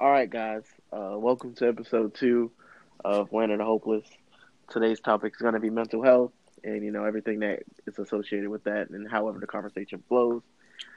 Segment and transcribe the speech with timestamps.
[0.00, 0.64] All right, guys.
[0.92, 2.50] Uh, welcome to episode two
[3.04, 4.04] of When the Hopeless.
[4.68, 6.32] Today's topic is going to be mental health
[6.64, 10.42] and you know everything that is associated with that, and however the conversation flows.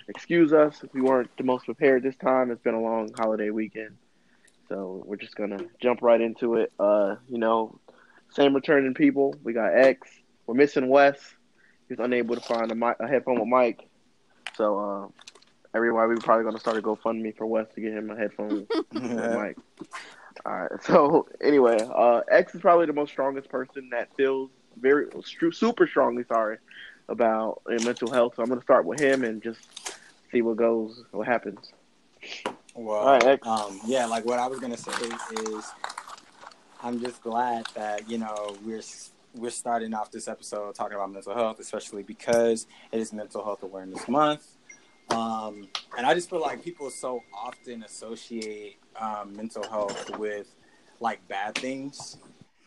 [0.07, 2.49] Excuse us if we weren't the most prepared this time.
[2.49, 3.95] It's been a long holiday weekend,
[4.67, 6.73] so we're just gonna jump right into it.
[6.79, 7.79] Uh, you know,
[8.31, 9.35] same returning people.
[9.43, 10.09] We got X.
[10.47, 11.19] We're missing Wes.
[11.87, 13.87] He's unable to find a, a headphone with mic.
[14.55, 15.07] So uh,
[15.77, 18.93] everybody, we're probably gonna start a GoFundMe for Wes to get him a headphone with
[18.93, 19.57] mic.
[20.45, 20.83] All right.
[20.83, 25.05] So anyway, uh, X is probably the most strongest person that feels very
[25.53, 26.57] super strongly sorry
[27.07, 28.33] about uh, mental health.
[28.35, 29.59] So I'm gonna start with him and just
[30.31, 31.71] see what goes, what happens.
[32.73, 34.91] Well, All right, um, yeah, like what I was gonna say
[35.51, 35.65] is,
[36.81, 38.81] I'm just glad that you know we're
[39.35, 43.61] we're starting off this episode talking about mental health, especially because it is Mental Health
[43.63, 44.56] Awareness Month.
[45.09, 50.53] Um, and I just feel like people so often associate um, mental health with
[50.99, 52.17] like bad things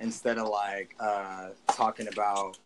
[0.01, 2.59] instead of like uh, talking about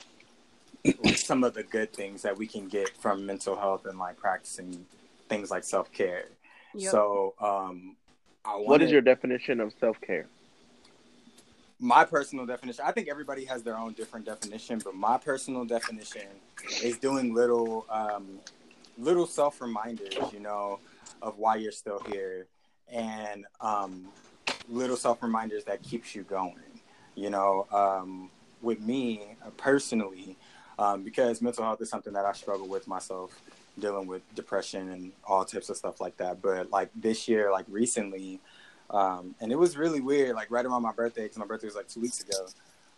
[0.84, 4.16] like some of the good things that we can get from mental health and like
[4.16, 4.86] practicing
[5.28, 6.26] things like self care.
[6.74, 6.90] Yep.
[6.90, 7.96] So, um,
[8.44, 10.26] wanted, what is your definition of self care?
[11.80, 16.28] My personal definition, I think everybody has their own different definition, but my personal definition
[16.82, 18.38] is doing little um,
[18.98, 20.80] little self reminders, you know,
[21.22, 22.46] of why you're still here,
[22.90, 24.06] and um,
[24.68, 26.80] little self reminders that keeps you going.
[27.14, 30.36] You know, um, with me uh, personally,
[30.78, 33.40] um, because mental health is something that I struggle with myself,
[33.78, 36.42] dealing with depression and all types of stuff like that.
[36.42, 38.40] But like this year, like recently,
[38.90, 40.34] um, and it was really weird.
[40.34, 42.46] Like right around my birthday, because my birthday was like two weeks ago.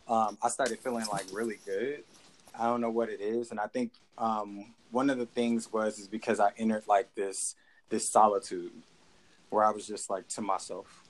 [0.08, 2.04] Um, I started feeling like really good.
[2.58, 5.98] I don't know what it is, and I think um, one of the things was
[5.98, 7.54] is because I entered like this
[7.88, 8.72] this solitude
[9.50, 11.02] where I was just like to myself.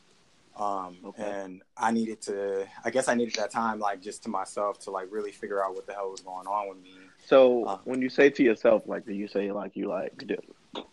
[0.59, 1.23] Um, okay.
[1.23, 4.91] and I needed to, I guess I needed that time, like just to myself to
[4.91, 6.95] like really figure out what the hell was going on with me.
[7.27, 10.15] So um, when you say to yourself, like, do you say like you like,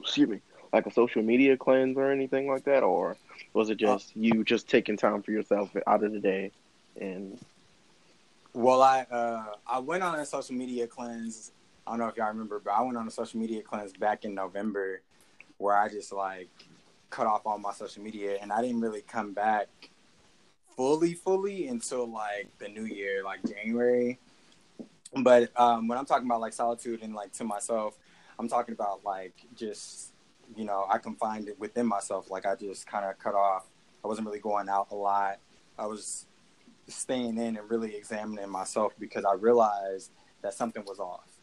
[0.02, 0.42] excuse me,
[0.74, 3.16] like a social media cleanse or anything like that, or
[3.54, 6.52] was it just uh, you just taking time for yourself out of the day
[7.00, 7.40] and?
[8.54, 11.52] Well, I uh, I went on a social media cleanse
[11.86, 14.24] I don't know if y'all remember, but I went on a social media cleanse back
[14.24, 15.02] in November
[15.58, 16.50] where I just like
[17.10, 19.68] cut off all my social media and I didn't really come back
[20.78, 24.18] fully, fully until like the new year, like January.
[25.16, 27.98] But um, when I'm talking about like solitude and like to myself,
[28.40, 30.14] I'm talking about like just,
[30.56, 32.32] you know, I confined it within myself.
[32.32, 33.66] Like I just kind of cut off.
[34.04, 35.40] I wasn't really going out a lot.
[35.78, 36.28] I was
[36.88, 40.12] staying in and really examining myself because I realized
[40.42, 41.34] that something was off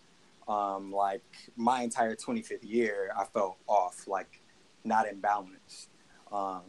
[0.51, 1.23] um, like
[1.57, 4.41] my entire 25th year, I felt off, like
[4.85, 5.89] not in balance.
[6.33, 6.63] Um,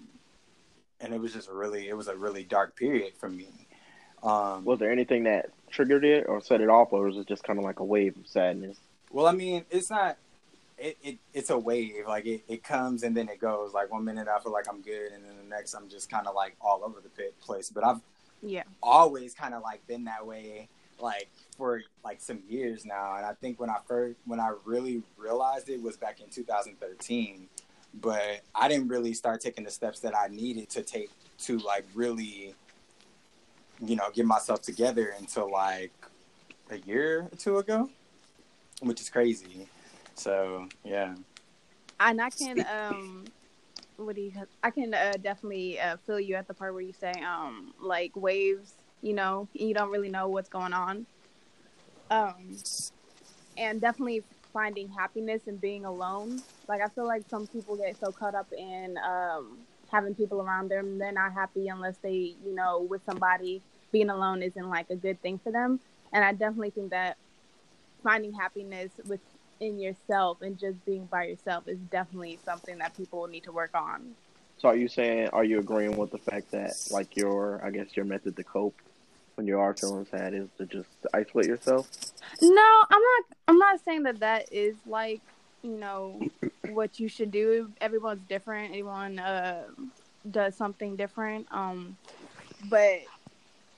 [0.99, 3.67] and it was just really, it was a really dark period for me.
[4.21, 7.43] Um, was there anything that triggered it or set it off, or was it just
[7.43, 8.77] kind of like a wave of sadness?
[9.09, 10.17] Well, I mean, it's not.
[10.77, 12.05] It, it it's a wave.
[12.07, 13.73] Like it, it comes and then it goes.
[13.73, 16.27] Like one minute I feel like I'm good, and then the next I'm just kind
[16.27, 17.71] of like all over the place.
[17.71, 17.99] But I've
[18.41, 20.67] yeah always kind of like been that way.
[20.99, 25.01] Like for like some years now, and I think when I first when I really
[25.17, 27.47] realized it was back in 2013.
[27.99, 31.09] But I didn't really start taking the steps that I needed to take
[31.39, 32.55] to like really,
[33.81, 35.91] you know, get myself together until like
[36.69, 37.89] a year or two ago,
[38.81, 39.67] which is crazy.
[40.15, 41.15] So yeah.
[41.99, 43.25] And I can um
[44.05, 44.31] what do you
[44.63, 48.15] I can uh, definitely uh, feel you at the part where you say um like
[48.15, 51.05] waves, you know, you don't really know what's going on
[52.11, 52.57] um,
[53.57, 54.23] and definitely
[54.53, 56.41] finding happiness and being alone.
[56.67, 60.69] Like I feel like some people get so caught up in um, having people around
[60.69, 63.61] them, they're not happy unless they, you know, with somebody.
[63.91, 65.79] Being alone isn't like a good thing for them.
[66.13, 67.17] And I definitely think that
[68.03, 68.91] finding happiness
[69.61, 73.71] within yourself and just being by yourself is definitely something that people need to work
[73.73, 74.15] on.
[74.57, 77.95] So are you saying are you agreeing with the fact that like your I guess
[77.95, 78.75] your method to cope
[79.35, 81.89] when you are feeling sad is to just isolate yourself?
[82.41, 83.23] No, I'm not.
[83.47, 85.21] I'm not saying that that is like
[85.63, 86.21] you know
[86.69, 87.71] what you should do.
[87.81, 88.69] Everyone's different.
[88.69, 89.63] Everyone uh,
[90.29, 91.47] does something different.
[91.51, 91.97] Um,
[92.69, 93.01] but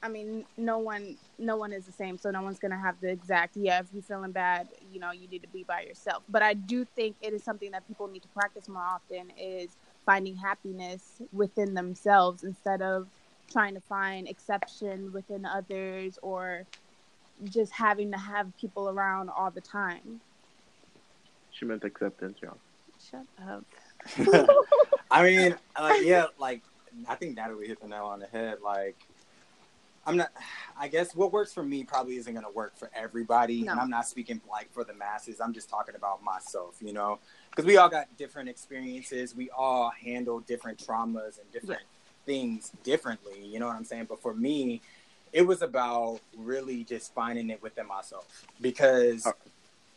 [0.03, 2.17] I mean, no one, no one is the same.
[2.17, 3.55] So no one's gonna have the exact.
[3.55, 6.23] Yeah, if you're feeling bad, you know, you need to be by yourself.
[6.29, 9.31] But I do think it is something that people need to practice more often.
[9.39, 9.69] Is
[10.05, 13.07] finding happiness within themselves instead of
[13.49, 16.65] trying to find exception within others or
[17.45, 20.19] just having to have people around all the time.
[21.51, 22.57] She meant acceptance, y'all.
[23.09, 23.65] Shut up.
[25.11, 26.61] I mean, uh, like, yeah, like
[27.07, 28.57] I think Natalie hit the nail on the head.
[28.63, 28.97] Like,
[30.05, 30.31] I'm not.
[30.77, 33.71] I guess what works for me probably isn't going to work for everybody, No.
[33.71, 35.39] and I'm not speaking like for the masses.
[35.39, 37.19] I'm just talking about myself, you know,
[37.51, 39.35] because we all got different experiences.
[39.35, 41.83] We all handle different traumas and different
[42.25, 43.45] things differently.
[43.45, 44.07] You know what I'm saying?
[44.09, 44.81] But for me,
[45.31, 48.27] it was about really just finding it within myself
[48.61, 49.31] because Uh.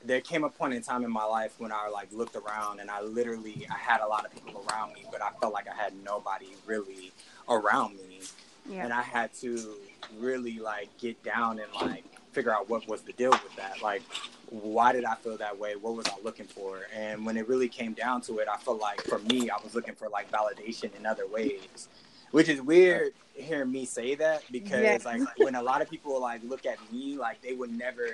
[0.05, 2.91] there came a point in time in my life when I like looked around and
[2.91, 5.75] I literally I had a lot of people around me, but I felt like I
[5.75, 7.13] had nobody really
[7.49, 8.21] around me
[8.69, 8.85] Yeah.
[8.85, 9.75] and I had to
[10.19, 13.83] really like get down and like figure out what was the deal with that.
[13.83, 14.03] Like,
[14.51, 15.75] why did I feel that way?
[15.77, 16.81] What was I looking for?
[16.95, 19.75] And when it really came down to it, I felt like for me, I was
[19.75, 21.89] looking for like validation in other ways,
[22.31, 24.99] which is weird hearing me say that because Yeah.
[25.05, 28.07] like when a lot of people like look at me, like they would never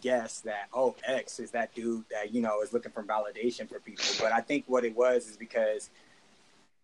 [0.00, 3.78] guess that oh X is that dude that you know is looking for validation for
[3.80, 4.04] people.
[4.20, 5.90] But I think what it was is because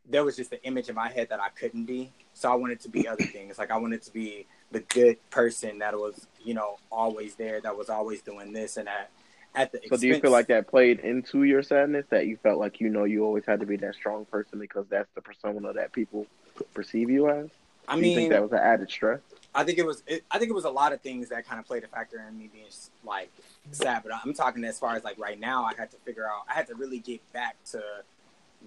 [0.09, 2.11] there was just an image in my head that I couldn't be.
[2.35, 3.59] So I wanted to be other things.
[3.59, 7.77] Like I wanted to be the good person that was, you know, always there, that
[7.77, 9.11] was always doing this and that.
[9.55, 12.07] At the So do you feel like that played into your sadness?
[12.09, 14.87] That you felt like you know you always had to be that strong person because
[14.89, 16.27] that's the persona that people
[16.73, 17.51] perceive you as?
[17.87, 19.21] I do you mean, think that was an added stress?
[19.55, 20.03] I think it was.
[20.07, 22.25] It, I think it was a lot of things that kind of played a factor
[22.27, 22.65] in me being
[23.05, 23.31] like
[23.73, 24.03] sad.
[24.03, 26.45] But I'm talking as far as like right now, I had to figure out.
[26.49, 27.83] I had to really get back to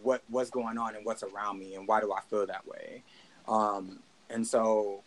[0.04, 3.02] what what's going on and what's around me and why do I feel that way.
[3.48, 4.00] Um,
[4.30, 5.02] and so,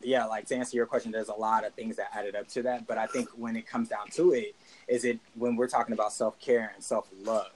[0.00, 2.62] yeah, like to answer your question, there's a lot of things that added up to
[2.62, 2.86] that.
[2.86, 4.54] But I think when it comes down to it,
[4.86, 7.50] is it when we're talking about self care and self love,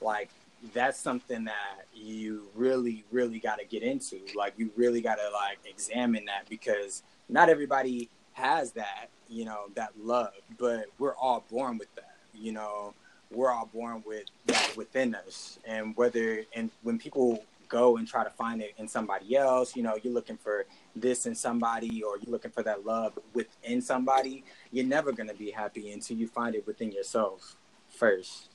[0.00, 0.30] like
[0.74, 4.20] that's something that you really, really got to get into.
[4.34, 9.66] Like you really got to like examine that because not everybody has that, you know,
[9.74, 12.94] that love, but we're all born with that, you know,
[13.30, 15.58] we're all born with that within us.
[15.64, 19.82] And whether, and when people go and try to find it in somebody else, you
[19.82, 24.44] know, you're looking for this in somebody or you're looking for that love within somebody,
[24.70, 27.56] you're never going to be happy until you find it within yourself
[27.88, 28.50] first.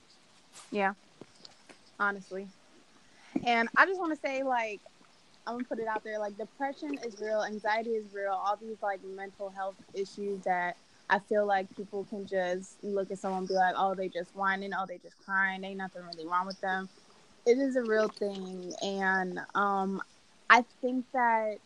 [0.69, 0.93] Yeah.
[1.99, 2.47] Honestly.
[3.43, 4.81] And I just want to say, like,
[5.47, 6.19] I'm gonna put it out there.
[6.19, 8.31] Like, depression is real, anxiety is real.
[8.31, 10.75] All these like mental health issues that
[11.09, 14.35] I feel like people can just look at someone and be like, "Oh, they just
[14.35, 14.71] whining.
[14.73, 15.63] Oh, they just crying.
[15.63, 16.89] Ain't nothing really wrong with them."
[17.45, 20.01] It is a real thing, and um,
[20.49, 21.57] I think that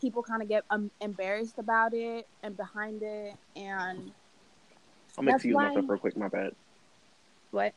[0.00, 4.12] people kind of get um, embarrassed about it and behind it, and
[5.18, 6.16] I'm excuse why- myself real quick.
[6.16, 6.52] My bad.
[7.50, 7.74] what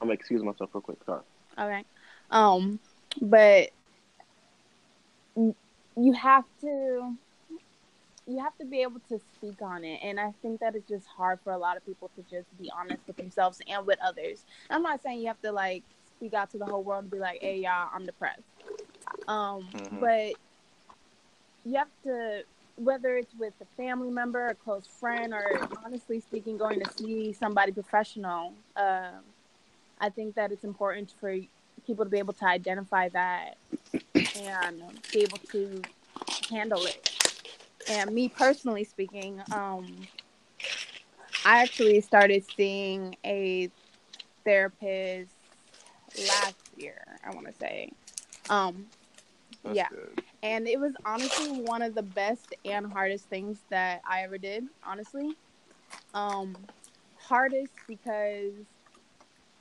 [0.00, 0.98] I'm excuse myself real quick.
[1.04, 1.22] Sorry.
[1.58, 1.84] Okay.
[2.30, 2.78] Um,
[3.20, 3.70] but
[5.36, 7.16] you have to
[8.26, 11.06] you have to be able to speak on it and i think that it's just
[11.06, 14.44] hard for a lot of people to just be honest with themselves and with others
[14.70, 15.84] i'm not saying you have to like
[16.24, 18.42] speak out to the whole world and be like hey y'all i'm depressed
[19.28, 20.00] um Mhm.
[20.00, 20.32] but
[21.64, 22.42] you have to
[22.76, 27.32] whether it's with a family member a close friend or honestly speaking going to see
[27.32, 29.22] somebody professional um
[30.00, 31.36] I think that it's important for
[31.86, 33.56] people to be able to identify that
[34.36, 34.82] and
[35.12, 35.82] be able to
[36.50, 37.10] handle it.
[37.88, 40.08] And me personally speaking, um,
[41.44, 43.70] I actually started seeing a
[44.44, 45.33] therapist
[46.14, 47.18] last year.
[47.24, 47.90] I want to say,
[48.48, 48.86] um,
[49.64, 50.22] That's yeah, good.
[50.42, 54.64] and it was honestly one of the best and hardest things that I ever did.
[54.82, 55.36] Honestly,
[56.14, 56.68] um,
[57.14, 58.54] hardest because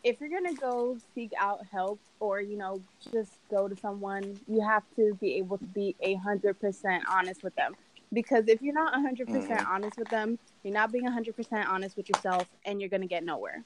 [0.04, 4.62] if you're gonna go seek out help or you know just go to someone, you
[4.66, 7.76] have to be able to be a hundred percent honest with them.
[8.12, 9.68] Because if you're not a hundred percent Mhm.
[9.68, 13.08] honest with them, you're not being a hundred percent honest with yourself, and you're gonna
[13.08, 13.66] get nowhere.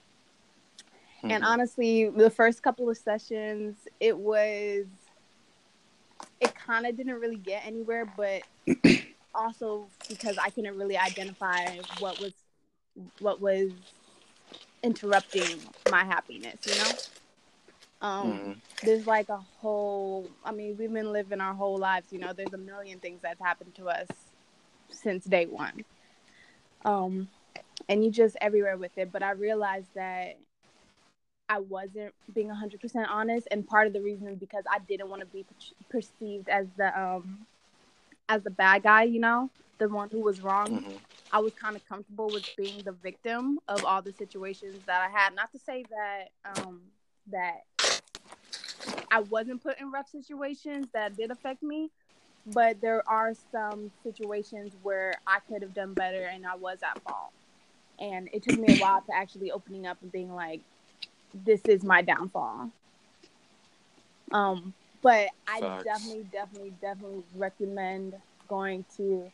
[1.23, 1.43] And Mhm.
[1.43, 4.85] honestly, the first couple of sessions, it was,
[6.39, 8.43] it kind of didn't really get anywhere, but
[9.33, 12.33] also because I couldn't really identify what was,
[13.19, 13.71] what was
[14.83, 16.97] interrupting my happiness, you know?
[18.01, 18.61] Um, Mhm.
[18.83, 22.53] there's like a whole, I mean, we've been living our whole lives, you know, there's
[22.53, 24.07] a million things that's happened to us
[24.89, 25.83] since day one.
[26.85, 27.29] Um,
[27.89, 29.11] and you just everywhere with it.
[29.11, 30.37] But I realized that
[31.49, 33.47] I wasn't being 100% honest.
[33.51, 36.67] And part of the reason is because I didn't want to be per- perceived as
[36.77, 37.45] the, um,
[38.29, 40.83] as the bad guy, you know, the one who was wrong.
[40.83, 40.99] Mhm.
[41.31, 45.09] I was kind of comfortable with being the victim of all the situations that I
[45.09, 45.35] had.
[45.35, 46.81] Not to say that um,
[47.27, 47.63] that
[49.11, 51.89] I wasn't put in rough situations that did affect me,
[52.45, 57.01] but there are some situations where I could have done better and I was at
[57.03, 57.31] fault.
[57.99, 60.61] And it took me a while to actually opening up and being like,
[61.45, 62.71] "This is my downfall."
[64.31, 65.83] Um, but I Facts.
[65.83, 68.15] definitely, definitely, definitely recommend
[68.47, 69.31] going to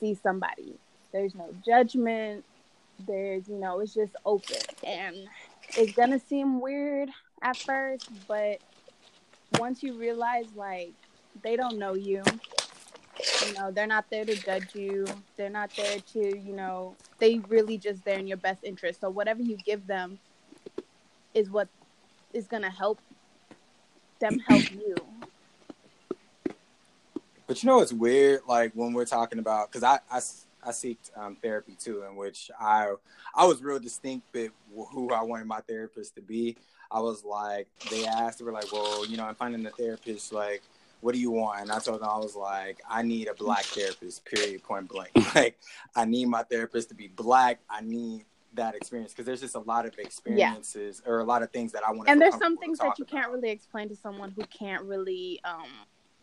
[0.00, 0.74] see somebody.
[1.12, 2.44] There's no judgment.
[3.06, 4.56] There's, you know, it's just open.
[4.84, 5.16] And
[5.76, 7.10] it's going to seem weird
[7.42, 8.58] at first, but
[9.58, 10.92] once you realize, like,
[11.42, 12.22] they don't know you,
[13.46, 15.06] you know, they're not there to judge you.
[15.36, 19.00] They're not there to, you know, they really just there in your best interest.
[19.00, 20.18] So whatever you give them
[21.36, 21.68] is what
[22.32, 22.98] is going to help
[24.18, 24.96] them help you.
[27.46, 28.40] But you know it's weird?
[28.48, 30.20] Like when we're talking about, because I, I,
[30.66, 32.94] I seek um, therapy too, in which I
[33.34, 36.56] I was real distinct with who I wanted my therapist to be.
[36.90, 40.32] I was like, they asked, they were like, well, you know, I'm finding a therapist.
[40.32, 40.62] Like,
[41.00, 41.60] what do you want?
[41.60, 44.24] And I told them I was like, I need a black therapist.
[44.24, 44.62] Period.
[44.62, 45.10] Point blank.
[45.34, 45.58] like,
[45.94, 47.60] I need my therapist to be black.
[47.68, 48.24] I need
[48.56, 51.82] that experience because there's just a lot of experiences or a lot of things that
[51.86, 52.06] I want.
[52.06, 55.40] To And there's some things that you can't really explain to someone who can't really
[55.44, 55.64] um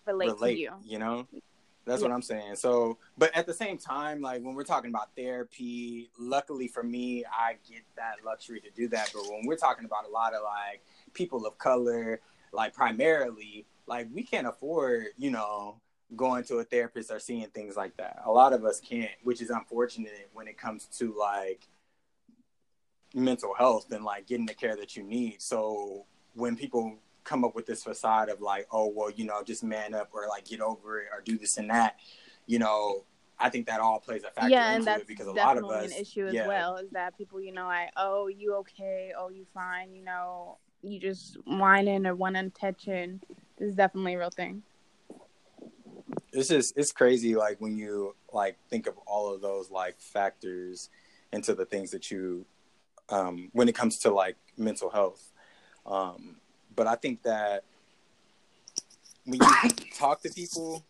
[0.05, 0.71] relate, relate to you.
[0.83, 1.27] You know,
[1.85, 2.09] that's Yeah.
[2.09, 2.55] what I'm saying.
[2.55, 7.23] So, but at the same time, like when we're talking about therapy, luckily for me,
[7.25, 9.11] I get that luxury to do that.
[9.13, 12.19] But when we're talking about a lot of like people of color,
[12.51, 15.79] like primarily, like we can't afford, you know,
[16.15, 18.21] going to a therapist or seeing things like that.
[18.25, 21.67] A lot of us can't, which is unfortunate when it comes to like
[23.13, 25.41] mental health and like getting the care that you need.
[25.41, 29.63] So when people come up with this facade of like, oh well, you know, just
[29.63, 31.97] man up or like get over it or do this and that,
[32.47, 33.03] you know,
[33.39, 35.57] I think that all plays a factor yeah, and into that's it because a lot
[35.57, 36.77] of us an issue as yeah, well.
[36.77, 39.11] Is that people, you know, like, oh, you okay?
[39.17, 39.93] Oh, you fine?
[39.93, 43.21] You know, you just whining or wanting attention.
[43.57, 44.63] This is definitely a real thing.
[46.33, 50.89] it's just it's crazy like when you like think of all of those like factors
[51.31, 52.45] into the things that you
[53.09, 55.31] um when it comes to like mental health.
[55.85, 56.37] Um
[56.75, 57.63] but i think that
[59.25, 60.83] when you talk to people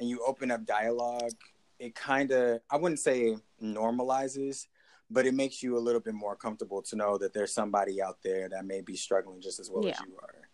[0.00, 1.30] and you open up dialogue
[1.78, 4.66] it kind of i wouldn't say normalizes
[5.10, 8.18] but it makes you a little bit more comfortable to know that there's somebody out
[8.22, 10.48] there that may be struggling just as well as you are.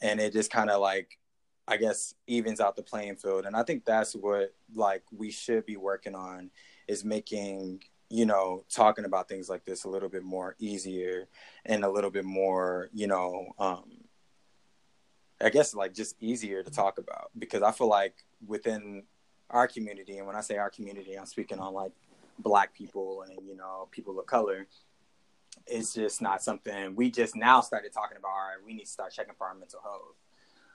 [0.00, 1.18] And it just kind of like
[1.66, 3.44] I guess evens out the playing field.
[3.44, 6.50] And I think that's what like we should be working on
[6.88, 7.82] is making,
[8.12, 11.28] you know, talking about things like this a little bit more easier
[11.64, 13.84] and a little bit more, you know, um
[15.40, 18.14] I guess like just easier to talk about because I feel like
[18.46, 19.04] within
[19.48, 21.92] our community and when I say our community, I'm speaking on like
[22.38, 24.66] black people and, you know, people of color.
[25.66, 28.28] It's just not something we just now started talking about.
[28.28, 30.16] All right, we need to start checking for our mental health.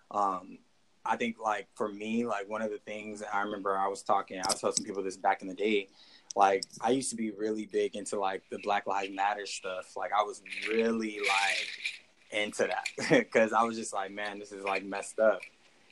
[0.10, 0.58] Um,
[1.06, 4.40] I think like for me, like one of the things I remember I was talking,
[4.40, 5.88] I was telling some people this back in the day.
[6.36, 9.96] Like I used to be really big into like the Black Lives Matter stuff.
[9.96, 11.68] Like I was really like
[12.32, 15.40] into that because I was just like, man, this is like messed up.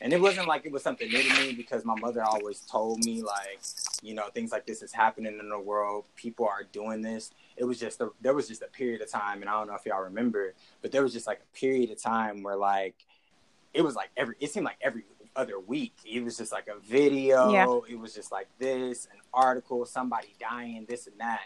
[0.02, 3.04] And it wasn't like it was something new to me because my mother always told
[3.06, 3.60] me like,
[4.04, 6.06] you know, things like this is happening in the world.
[6.18, 7.32] People are doing this.
[7.56, 9.76] It was just a, there was just a period of time, and I don't know
[9.76, 12.96] if y'all remember, but there was just like a period of time where like
[13.74, 15.96] it was like every it seemed like every other week.
[16.06, 17.52] It was just like a video.
[17.52, 17.80] Yeah.
[17.90, 21.42] it was just like this an article somebody dying this and that.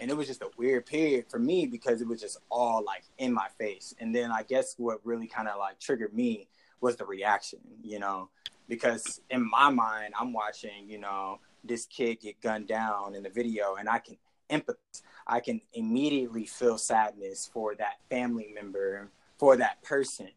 [0.00, 3.04] And it was just a weird period for me because it was just all like
[3.18, 3.94] in my face.
[3.98, 6.48] And then i guess what really kind of like triggered me
[6.80, 8.28] was the reaction you know?
[8.68, 13.28] Because in my mind i'm watching you know this kid get gunned down in the
[13.28, 14.16] video and i can
[14.50, 15.02] empathize.
[15.26, 20.28] I can immediately feel sadness for that family member for that person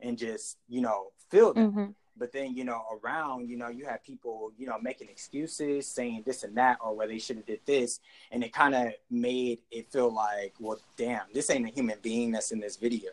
[0.00, 1.60] and just you know feel that.
[1.60, 1.86] Mm-hmm.
[2.18, 6.22] But then you know around you know you have people you know making excuses saying
[6.24, 8.00] this and that or where they should have did this
[8.32, 12.32] and it kind of made it feel like well damn this ain't a human being
[12.32, 13.10] that's in this video.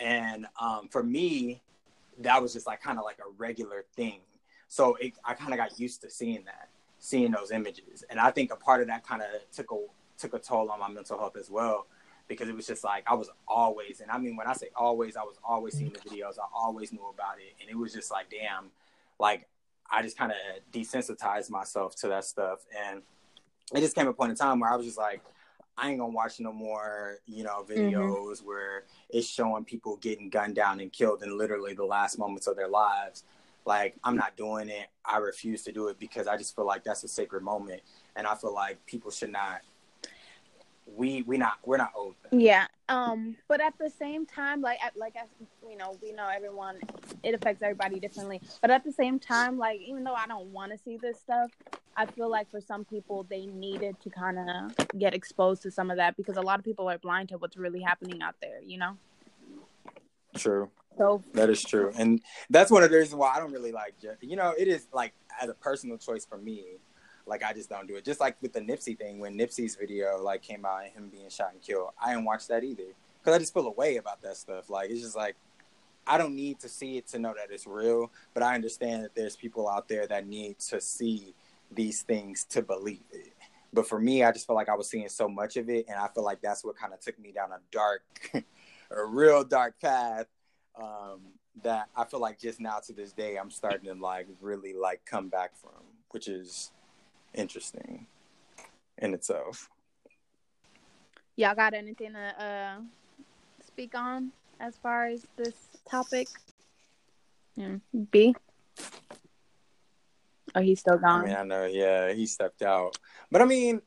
[0.00, 1.60] And um, for me
[2.20, 4.20] that was just like kind of like a regular thing.
[4.68, 8.04] So it, i kind of got used to seeing that seeing those images.
[8.10, 9.76] And i think a part of that kind of took a
[10.18, 11.86] took a toll on my mental health as well
[12.28, 15.16] because it was just like I was always, and I mean when I say always,
[15.16, 16.38] I was always seeing the videos.
[16.38, 18.70] I always knew about it, and it was just like, damn,
[19.18, 19.48] like
[19.90, 20.38] I just kind of
[20.72, 23.02] desensitized myself to that stuff, and
[23.74, 25.22] it just came a point in time where I was just like,
[25.76, 27.72] I ain't gonna watch no more, you know, mm-hmm.
[27.72, 32.46] videos where it's showing people getting gunned down and killed in literally the last moments
[32.46, 33.24] of their lives.
[33.64, 34.88] Like I'm not doing it.
[35.04, 37.82] I refuse to do it because I just feel like that's a sacred moment,
[38.16, 39.60] and I feel like people should not.
[40.96, 42.38] We we not we're not owed that.
[42.38, 42.66] Yeah.
[42.88, 45.28] Um, but at the same time, like I- like as
[45.68, 46.78] you know, we know everyone
[47.22, 48.40] it affects everybody differently.
[48.60, 51.50] But at the same time, like even though I don't want to see this stuff,
[51.96, 55.90] I feel like for some people they needed to kind of get exposed to some
[55.90, 58.60] of that because a lot of people are blind to what's really happening out there.
[58.66, 58.96] You know.
[60.36, 60.70] True.
[60.96, 63.94] so That is true, and that's one of the reasons why I don't really like.
[64.20, 66.78] You know, it is like as a personal choice for me.
[67.28, 68.04] Like I just don't do it.
[68.04, 71.28] Just like with the Nipsey thing, when Nipsey's video like came out and him being
[71.28, 72.84] shot and killed, I didn't watch that either
[73.20, 74.70] because I just feel away about that stuff.
[74.70, 75.36] Like it's just like
[76.06, 79.14] I don't need to see it to know that it's real, but I understand that
[79.14, 81.34] there's people out there that need to see
[81.70, 83.34] these things to believe it.
[83.72, 85.98] But for me, I just felt like I was seeing so much of it, and
[85.98, 88.02] I feel like that's what kind of took me down a dark,
[88.90, 90.26] a real dark path.
[90.80, 91.20] Um,
[91.62, 95.04] that I feel like just now to this day, I'm starting to like really like
[95.04, 96.70] come back from, which is
[97.34, 98.06] interesting
[98.98, 99.68] in itself.
[101.36, 102.80] y'all got anything to uh
[103.64, 105.54] speak on as far as this
[105.88, 106.28] topic?
[107.56, 107.76] Yeah.
[108.10, 108.34] B.
[110.54, 111.24] Oh, he's still I gone.
[111.26, 112.96] mean, I know, yeah, he stepped out.
[113.30, 113.82] But I mean,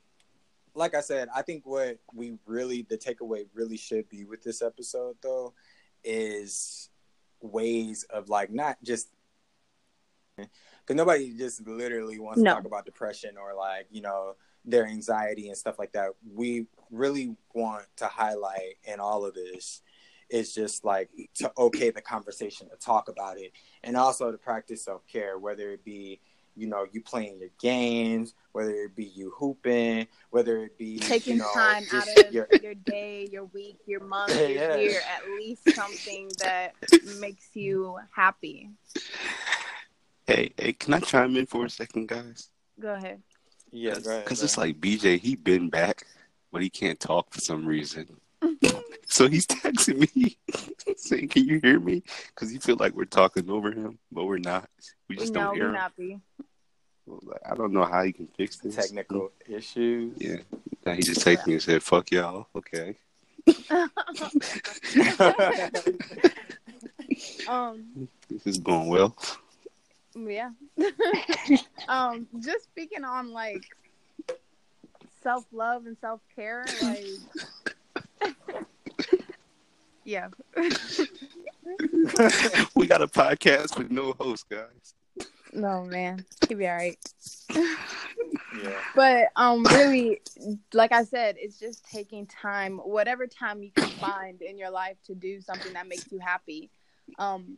[0.75, 4.61] like I said, I think what we really, the takeaway really should be with this
[4.61, 5.53] episode, though,
[6.03, 6.89] is
[7.41, 9.09] ways of like not just
[10.91, 12.51] because nobody just literally wants No.
[12.51, 16.09] to talk about depression or like, you know, their anxiety and stuff like that.
[16.35, 19.81] We really want to highlight in all of this
[20.29, 23.51] is just like to okay the conversation, to talk about it,
[23.83, 26.19] and also to practice self care, whether it be
[26.55, 31.33] you know you playing your games, whether it be you hooping, whether it be taking
[31.37, 35.29] you know, time out of your- your day, your week, your month, your year, at
[35.37, 36.75] least something that
[37.19, 38.69] makes you happy.
[40.31, 42.51] Hey, hey, can I chime in for a second, guys?
[42.79, 43.21] Go ahead.
[43.69, 46.05] yeah, go ahead, Because it's like BJ, he been back,
[46.53, 48.07] but he can't talk for some reason.
[49.07, 50.37] so he's texting me
[50.95, 54.37] saying, "Can you hear me?" Because he feel like we're talking over him, but we're
[54.37, 54.69] not.
[55.09, 55.73] We just no, don't we hear him.
[55.73, 56.21] not be.
[57.07, 58.77] Like, I don't know how he can fix this.
[58.77, 60.15] technical issues.
[60.17, 60.37] Yeah.
[60.85, 62.95] Now he just texted me and said, "Fuck y'all." Okay.
[67.49, 69.13] um, This is going well.
[70.15, 70.51] Yeah.
[71.87, 73.63] um, just speaking on like
[75.21, 77.05] self love and self care, like
[80.03, 80.29] yeah.
[82.75, 84.95] we got a podcast with no host, guys.
[85.53, 86.97] No man, he'll be all right.
[87.49, 88.79] yeah.
[88.95, 90.21] But um, really,
[90.73, 94.95] like I said, it's just taking time, whatever time you can find in your life
[95.05, 96.69] to do something that makes you happy.
[97.19, 97.57] Um,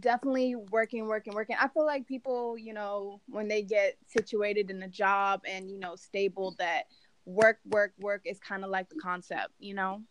[0.00, 1.56] definitely working, working, working.
[1.60, 5.78] I feel like people, you know, when they get situated in a job and you
[5.78, 6.84] know stable, that
[7.26, 10.02] work, work, work is kind of like the concept, you know.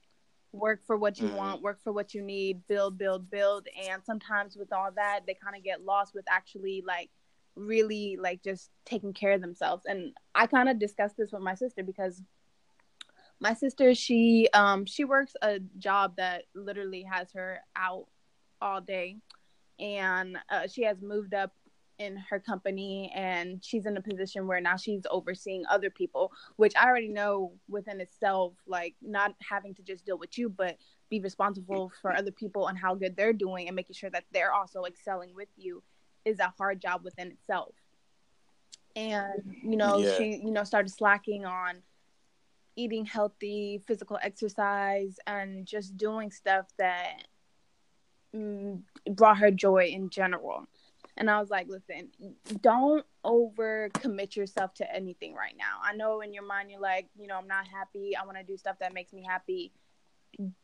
[0.51, 1.37] Work for what you Mhm.
[1.37, 3.67] want, work for what you need, build, build, build.
[3.89, 7.09] And sometimes with all that, they kind of get lost with actually like
[7.55, 11.53] really like just taking care of themselves and i kind of discussed this with my
[11.53, 12.23] sister because
[13.39, 18.07] my sister she um she works a job that literally has her out
[18.61, 19.17] all day
[19.79, 21.51] and uh, she has moved up
[21.99, 26.73] in her company and she's in a position where now she's overseeing other people which
[26.75, 30.75] i already know within itself like not having to just deal with you but
[31.09, 34.51] be responsible for other people and how good they're doing and making sure that they're
[34.51, 35.83] also excelling with you
[36.25, 37.75] is a hard job within itself.
[38.95, 40.15] And you know, Yeah.
[40.17, 41.83] she you know started slacking on
[42.75, 47.27] eating healthy, physical exercise, and just doing stuff that
[48.35, 50.67] Mm, brought her joy in general.
[51.17, 52.09] And I was like, listen,
[52.61, 55.79] don't over commit yourself to anything right now.
[55.83, 58.15] I know in your mind you're like, you know, I'm not happy.
[58.15, 59.71] I want to do stuff that makes me happy.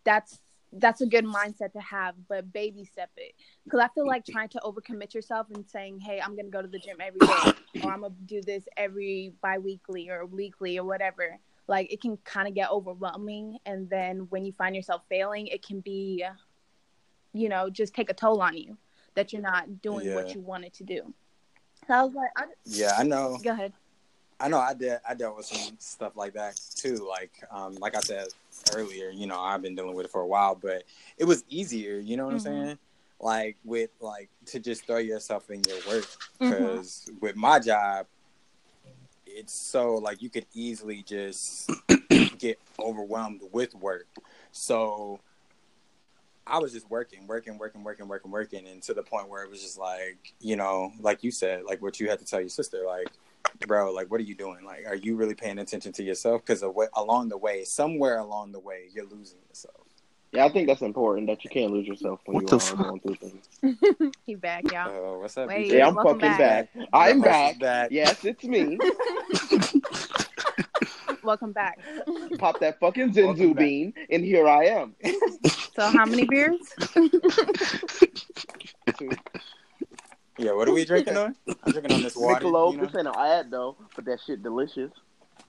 [0.04, 0.40] That's
[0.74, 3.34] that's a good mindset to have, but baby step it.
[3.64, 6.68] Because I feel like trying to overcommit yourself and saying, "Hey, I'm gonna go to
[6.68, 7.54] the gym every day,
[7.84, 12.48] or I'm gonna do this every bi-weekly or weekly or whatever." Like it can kind
[12.48, 16.24] of get overwhelming, and then when you find yourself failing, it can be,
[17.34, 18.78] you know, just take a toll on you
[19.16, 20.16] that you're not doing Yeah.
[20.16, 21.14] what you wanted to do.
[21.88, 23.38] So I was like, I, Yeah, I know.
[23.44, 23.74] "Go ahead."
[24.40, 27.06] I know I did I dealt with some stuff like that too.
[27.08, 28.28] Like um like I said
[28.74, 30.84] earlier, you know, I've been dealing with it for a while, but
[31.18, 32.34] it was easier, you know what Mhm.
[32.36, 32.80] I'm saying?
[33.20, 36.06] Like with like to just throw yourself in your work
[36.40, 38.08] because with my job
[39.26, 41.70] it's so like you could easily just
[42.38, 44.08] get overwhelmed with work.
[44.52, 45.20] So
[46.50, 49.50] I was just working, working, working, working, working, working, and to the point where it
[49.50, 52.50] was just like, you know, like you said, like what you had to tell your
[52.50, 53.08] sister, like,
[53.68, 54.66] bro, like, what are you doing?
[54.66, 56.42] Like, are you really paying attention to yourself?
[56.46, 59.76] Because along the way, somewhere along the way, you're losing yourself.
[60.32, 62.78] Yeah, I think that's important that you can't lose yourself when What you are fuck?
[62.78, 64.14] going through things.
[64.26, 64.92] he back, y'all.
[64.92, 65.48] Oh, what's up?
[65.48, 66.72] Wait, Yeah, I'm fucking back.
[66.74, 66.88] back.
[66.94, 67.88] I'm The host is back.
[67.92, 68.78] Yes, it's me.
[71.24, 71.80] Welcome back.
[72.38, 74.96] Pop that fucking Welcome Zenzu bean, and here I am.
[75.80, 76.60] So how many beers?
[80.38, 81.36] Yeah, what are we drinking on?
[81.64, 82.46] I'm drinking on this water.
[82.46, 82.86] Michelob, you know?
[82.86, 84.90] this ain't no ad though, but that shit delicious.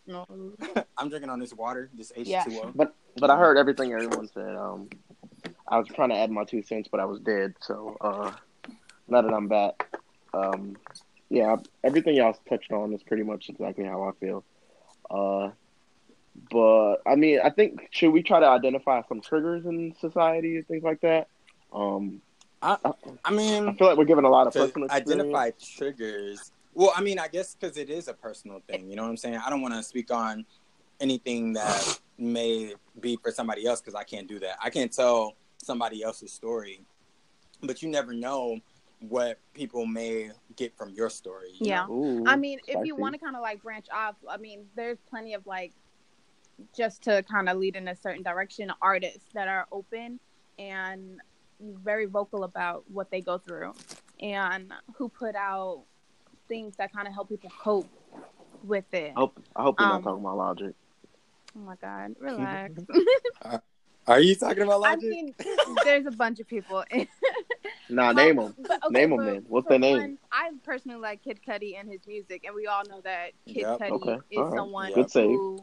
[0.04, 0.26] no.
[0.98, 2.26] I'm drinking on this water, this H2O.
[2.26, 2.44] Yeah.
[2.74, 4.56] But but I heard everything everyone said.
[4.56, 4.88] Um,
[5.68, 7.54] I was trying to add my two cents, but I was dead.
[7.60, 8.32] So uh,
[9.06, 9.96] now that I'm back,
[10.34, 10.76] um,
[11.28, 14.44] yeah, everything y'all touched on is pretty much exactly how I feel.
[15.08, 15.50] Uh,
[16.50, 20.66] but I mean, I think should we try to identify some triggers in society and
[20.66, 21.28] things like that?
[21.72, 22.20] Um,
[22.62, 22.76] I
[23.24, 25.10] I mean, I feel like we're giving a lot of to personal experience.
[25.26, 26.52] identify triggers.
[26.74, 28.88] Well, I mean, I guess because it is a personal thing.
[28.88, 29.36] You know what I'm saying?
[29.36, 30.44] I don't want to speak on
[31.00, 34.56] anything that may be for somebody else because I can't do that.
[34.62, 36.80] I can't tell somebody else's story,
[37.62, 38.58] but you never know
[39.00, 41.48] what people may get from your story.
[41.52, 41.86] you Yeah.
[41.86, 41.92] know?
[41.94, 44.98] Ooh, I mean, if you want to kind of like branch off, I mean, there's
[45.08, 45.72] plenty of like
[46.76, 50.18] just to kind of lead in a certain direction artists that are open
[50.58, 51.20] and
[51.60, 53.72] very vocal about what they go through
[54.20, 55.82] and who put out
[56.48, 57.88] things that kind of help people cope
[58.64, 59.12] with it.
[59.16, 60.74] I hope I hope you're Um, not talking about logic.
[61.56, 62.72] Oh my god, relax.
[64.06, 65.08] Are you talking about I logic?
[65.10, 65.34] mean,
[65.84, 66.84] there's a bunch of people.
[67.92, 68.54] Nah, name them.
[68.68, 69.44] But, Name 'em for- then.
[69.48, 69.96] What's for their name?
[69.98, 73.56] one, I personally like Kid Cudi and his music, and we all know that Kid
[73.62, 73.80] Yep.
[73.80, 74.56] Cudi Okay, is all right.
[74.56, 75.26] someone Good save.
[75.30, 75.58] who.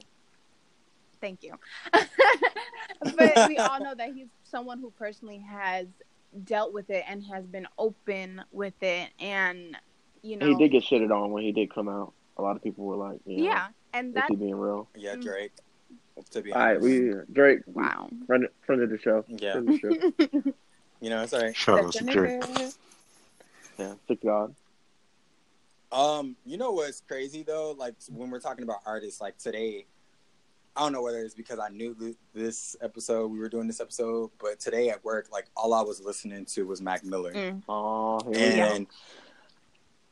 [1.21, 1.53] Thank you.
[1.91, 5.87] but we all know that he's someone who personally has
[6.43, 9.77] dealt with it and has been open with it, and
[10.21, 12.13] you know, He did get shitted on when he did come out.
[12.37, 14.87] A lot of people were like, you know, yeah, and that's he being real?
[14.95, 15.53] yeah, Drake.
[16.31, 16.83] To be All right, honest.
[16.83, 18.09] we Drake, wow.
[18.25, 19.23] friend, friend of the show.
[19.27, 19.53] Yeah.
[19.53, 20.53] Friend of the show.
[20.99, 21.55] You know, it's all right.
[21.55, 22.43] Shout out to Drake.
[23.77, 24.55] Yeah, 6 God.
[25.91, 27.71] Um, you know what's crazy though?
[27.71, 29.85] Like when we're talking about artists, like today,
[30.77, 33.81] I don't know whether it's because I knew th- this episode we were doing this
[33.81, 37.63] episode, but today at work, like all I was listening to was Mac Miller, Mm.
[37.67, 38.87] Oh, here and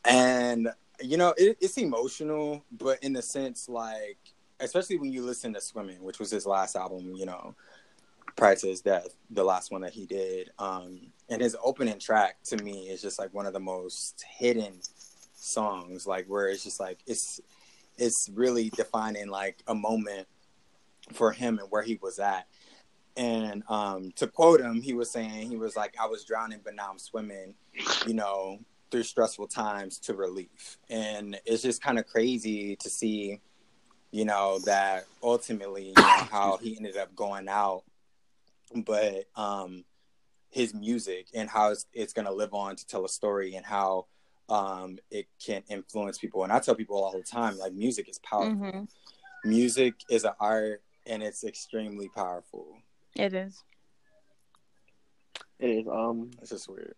[0.04, 0.70] and
[1.02, 4.18] you know it, it's emotional, but in the sense like,
[4.60, 7.54] especially when you listen to Swimming, which was his last album, you know,
[8.36, 11.00] prior to his death, the last one that he did, um,
[11.30, 14.80] and his opening track to me is just like one of the most hidden
[15.36, 17.40] songs like where it's just like it's
[17.98, 20.28] it's really defining like a moment
[21.14, 22.48] for him and where he was at
[23.18, 26.76] and um to quote him he was saying he was like i was drowning but
[26.76, 27.54] now i'm swimming
[28.06, 28.60] you know
[28.92, 33.40] through stressful times to relief and it's just kind of crazy to see
[34.12, 37.84] you know that ultimately you know how he ended up going out
[38.86, 39.86] but um
[40.56, 43.66] his music and how it's, it's going to live on to tell a story and
[43.66, 44.06] how
[44.48, 46.46] um, it can influence people.
[46.46, 48.56] And I tell people all the time, like music is powerful.
[48.56, 48.88] Mhm.
[49.44, 52.66] Music is an art, and it's extremely powerful.
[53.16, 53.64] It is.
[55.60, 55.88] It is.
[55.88, 56.96] Um, It's just weird.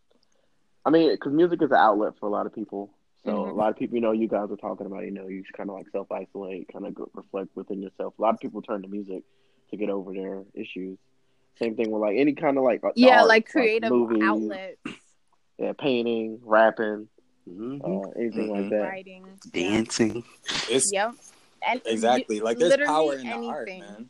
[0.86, 2.94] I mean, because music is an outlet for a lot of people.
[3.26, 3.50] So Mhm.
[3.52, 5.70] a lot of people, you know, you guys are talking about, you know, you kind
[5.70, 8.18] of like self isolate, kind of reflect within yourself.
[8.18, 9.24] A lot of people turn to music
[9.70, 10.98] to get over their issues.
[11.60, 14.78] Same thing with like any kind of like Yeah, art, like creative movies, outlets,
[15.58, 17.10] yeah, painting, rapping,
[17.50, 17.82] Mhm.
[17.84, 18.70] uh, anything like Mhm.
[18.70, 18.82] that.
[18.82, 19.40] writing.
[19.52, 20.24] Dancing.
[20.70, 21.16] It's Yep.
[21.66, 24.10] And exactly like there's power in the art, anything.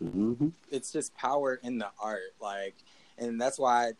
[0.00, 0.32] man.
[0.38, 2.74] hmm It's just power in the art, like,
[3.18, 3.92] and that's why.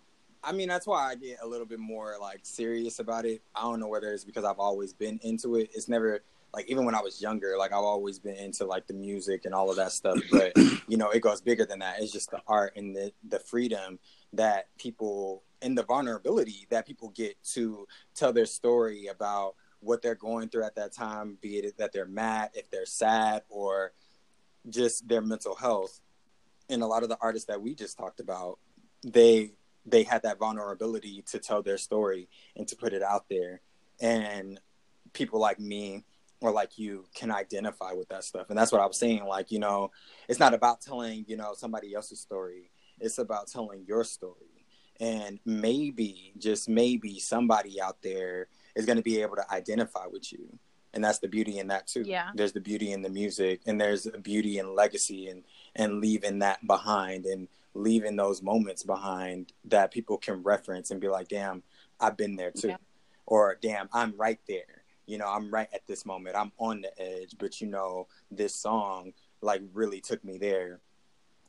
[0.43, 3.43] I mean, that's why I get a little bit more like serious about it.
[3.55, 5.69] I don't know whether it's because I've always been into it.
[5.75, 6.23] It's never
[6.55, 9.55] like even when I was younger, like I've always been into like the music and
[9.55, 10.19] all of that stuff.
[10.31, 10.53] But
[10.88, 12.01] you know, it goes bigger than that.
[12.01, 13.99] It's just the art and the the freedom
[14.33, 20.14] that people and the vulnerability that people get to tell their story about what they're
[20.14, 23.93] going through at that time, be it that they're mad, if they're sad, or
[24.69, 26.01] just their mental health.
[26.69, 28.59] And a lot of the artists that we just talked about,
[29.03, 29.53] they
[29.87, 33.61] they had that vulnerability to tell their story and to put it out there.
[34.01, 34.61] And
[35.12, 36.05] people like me
[36.40, 38.51] or like you can identify with that stuff.
[38.51, 39.25] And that's what I was saying.
[39.25, 39.90] Like, you know,
[40.29, 42.71] it's not about telling, you know, somebody else's story.
[42.99, 44.66] It's about telling your story.
[45.01, 50.33] And maybe, just maybe, somebody out there is going to be able to identify with
[50.33, 50.59] you.
[50.92, 52.02] And that's the beauty in that too.
[52.02, 52.30] Yeah.
[52.35, 55.44] There's the beauty in the music, and there's a beauty in legacy, and
[55.76, 61.09] and leaving that behind, and leaving those moments behind that people can reference and be
[61.09, 61.62] like, "Damn,
[62.00, 62.76] I've been there too," Yeah.
[63.26, 66.35] or "Damn, I'm right there." You know, I'm right at this moment.
[66.37, 70.80] I'm on the edge, but you know, this song like really took me there.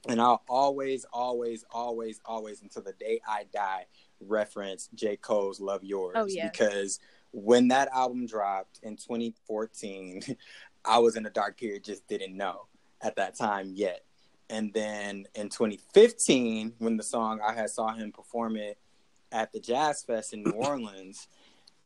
[0.07, 3.85] And I'll always, always, always, always until the day I die
[4.27, 5.17] reference J.
[5.17, 6.15] Cole's Love Yours.
[6.17, 6.49] Oh, yes.
[6.51, 6.99] Because
[7.31, 10.21] when that album dropped in 2014,
[10.85, 12.67] I was in a dark period, just didn't know
[13.01, 14.03] at that time yet.
[14.49, 18.77] and then in 2015, when the song I had saw him perform it
[19.31, 21.27] at the Jazz Fest in New Orleans,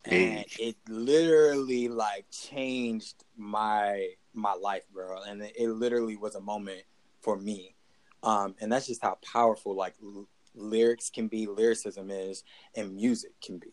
[0.06, 5.22] and it literally like changed my my life, bro.
[5.24, 6.82] And it, it literally was a moment
[7.22, 7.76] for me.
[8.24, 12.44] Um, and that's just how powerful like l- lyrics can be, lyricism is,
[12.76, 13.70] and music can be.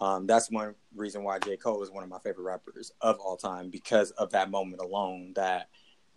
[0.00, 1.56] Um, that's one reason why J.
[1.56, 5.32] Cole is one of my favorite rappers of all time because of that moment alone
[5.36, 5.68] that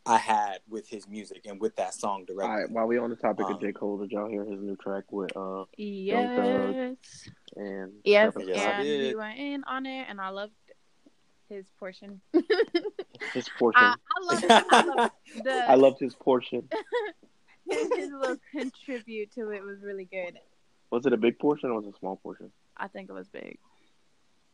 [0.06, 2.50] I had with his music and with that song directly.
[2.52, 3.74] All right, while we on the topic Um, of J.
[3.74, 6.96] Cole, did y'all hear his new track with uh yes.
[7.56, 9.08] and Yes, Travis Yes, and did.
[9.10, 10.54] he went in on it, and I loved
[11.50, 12.20] his portion.
[13.34, 13.84] his portion?
[13.84, 15.12] I, I love, I love
[15.44, 16.68] the I loved his portion.
[17.70, 20.38] his, his little contribute to it was really good.
[20.92, 22.52] Was it a big portion or was it a small portion?
[22.78, 23.58] I think it was big.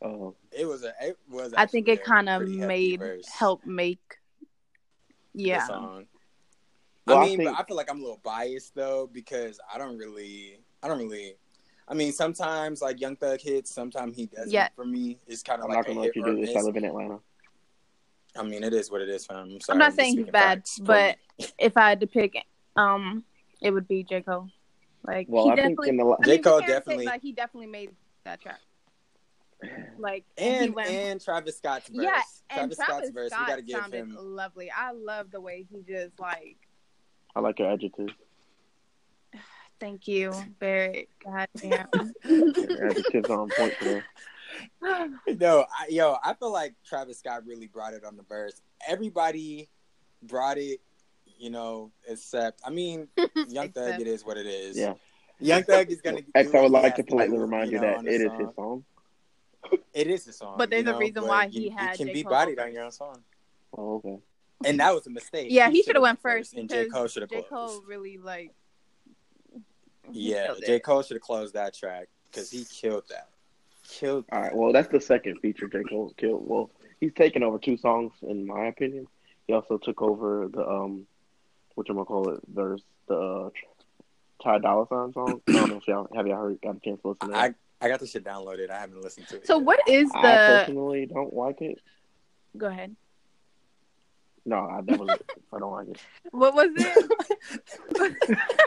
[0.02, 1.54] Oh, it was a it was.
[1.56, 4.00] I think it kind of made verse, help make.
[5.34, 6.06] the Yeah, song.
[7.06, 9.60] Well, I I mean, think- but I feel like I'm a little biased though because
[9.72, 11.34] I don't really, I don't really.
[11.86, 14.50] I mean, sometimes like Young Thug hits, sometimes he doesn't.
[14.50, 14.68] Yeah.
[14.74, 16.56] For me, it's kind of I'm like not gonna let you do this.
[16.56, 17.20] I live in Atlanta.
[18.36, 19.36] I mean, it is what it is, fam.
[19.36, 21.18] I'm, sorry, I'm not just saying he's bad, facts but
[21.58, 22.34] if I had to pick,
[22.76, 23.24] um,
[23.60, 24.48] it would be J Cole.
[25.06, 26.30] Like Well, he I think definitely, in the la- I J.
[26.32, 27.90] mean, Cole we can't say, definitely- like he definitely made
[28.24, 28.60] that track.
[29.98, 32.04] Like and went- and Travis Scott's verse.
[32.04, 33.30] yeah, and Travis, Travis Scott's verse.
[33.32, 34.16] Scott we got to give sounded him.
[34.18, 34.70] lovely.
[34.70, 36.56] I love the way he just like.
[37.34, 38.12] I like your adjectives.
[39.80, 41.08] Thank you, Barrett.
[41.24, 41.88] God damn.
[42.24, 44.02] Adjectives on point today.
[45.40, 48.62] No, I, yo, I feel like Travis Scott really brought it on the verse.
[48.86, 49.68] Everybody
[50.22, 50.80] brought it,
[51.38, 53.08] you know, except I mean,
[53.48, 54.00] Young Thug.
[54.00, 54.76] It is what it is.
[54.76, 54.94] Yeah.
[55.40, 56.20] Young Thug is gonna.
[56.34, 58.26] X, do I would like to politely remind you know, that on the it is
[58.28, 58.40] song.
[58.46, 58.84] his song.
[59.92, 60.54] It is his song.
[60.58, 62.12] But there's you a reason but why you, he had You can J.
[62.12, 63.22] be Cole bodied on your own song,
[63.76, 64.18] Oh, okay.
[64.64, 65.48] and that was a mistake.
[65.50, 67.74] Yeah, he should should've went went first and J Cole should have J closed.
[67.74, 68.52] Cole really like.
[70.10, 70.80] Yeah, J.
[70.80, 73.28] Cole should have closed that track because he killed that.
[73.88, 74.24] Killed.
[74.32, 74.54] All right.
[74.54, 75.82] Well, that's the second feature J.
[75.82, 76.46] Cole killed.
[76.46, 76.70] Well,
[77.00, 79.06] he's taken over two songs, in my opinion.
[79.46, 81.06] He also took over the um,
[81.74, 82.40] what you gonna call it?
[82.54, 83.50] There's the uh,
[84.42, 85.40] Ty Dolla Sign song.
[85.48, 87.48] I don't know if y'all have y'all heard got a chance to listen to I
[87.48, 87.54] that.
[87.80, 88.70] I got the shit downloaded.
[88.70, 89.46] I haven't listened to it.
[89.46, 89.64] So yet.
[89.66, 90.28] what is I the?
[90.64, 91.78] personally don't like it.
[92.56, 92.94] Go ahead.
[94.46, 95.14] No, I definitely
[95.54, 95.98] I don't like it.
[96.30, 98.14] What was it?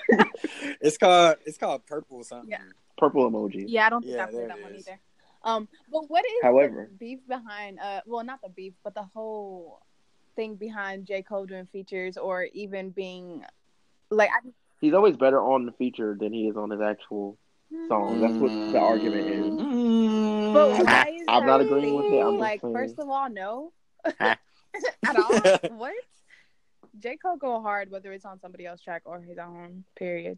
[0.81, 2.49] it's called it's called purple something.
[2.49, 2.61] Yeah.
[2.97, 3.65] Purple emoji.
[3.67, 4.87] yeah, I don't think Yeah, I played there that one is.
[4.87, 4.99] either.
[5.43, 7.79] Um, but what is However- the beef behind?
[7.79, 9.81] Uh, well, not the beef, but the whole
[10.37, 13.43] thing behind J Cole doing features or even being
[14.09, 14.29] like.
[14.29, 14.47] I,
[14.79, 17.37] He's always better on the feature than he is on his actual
[17.87, 18.21] song.
[18.21, 19.45] That's what the argument is.
[19.45, 20.53] Mm.
[20.53, 22.19] But I- why is I'm that not agreeing with it.
[22.19, 22.73] I'm like, saying.
[22.73, 23.73] first of all, no.
[24.19, 24.39] At
[25.15, 25.31] all?
[25.77, 25.93] what?
[26.99, 29.83] J Cole go hard whether it's on somebody else's track or his own.
[29.97, 30.37] Period.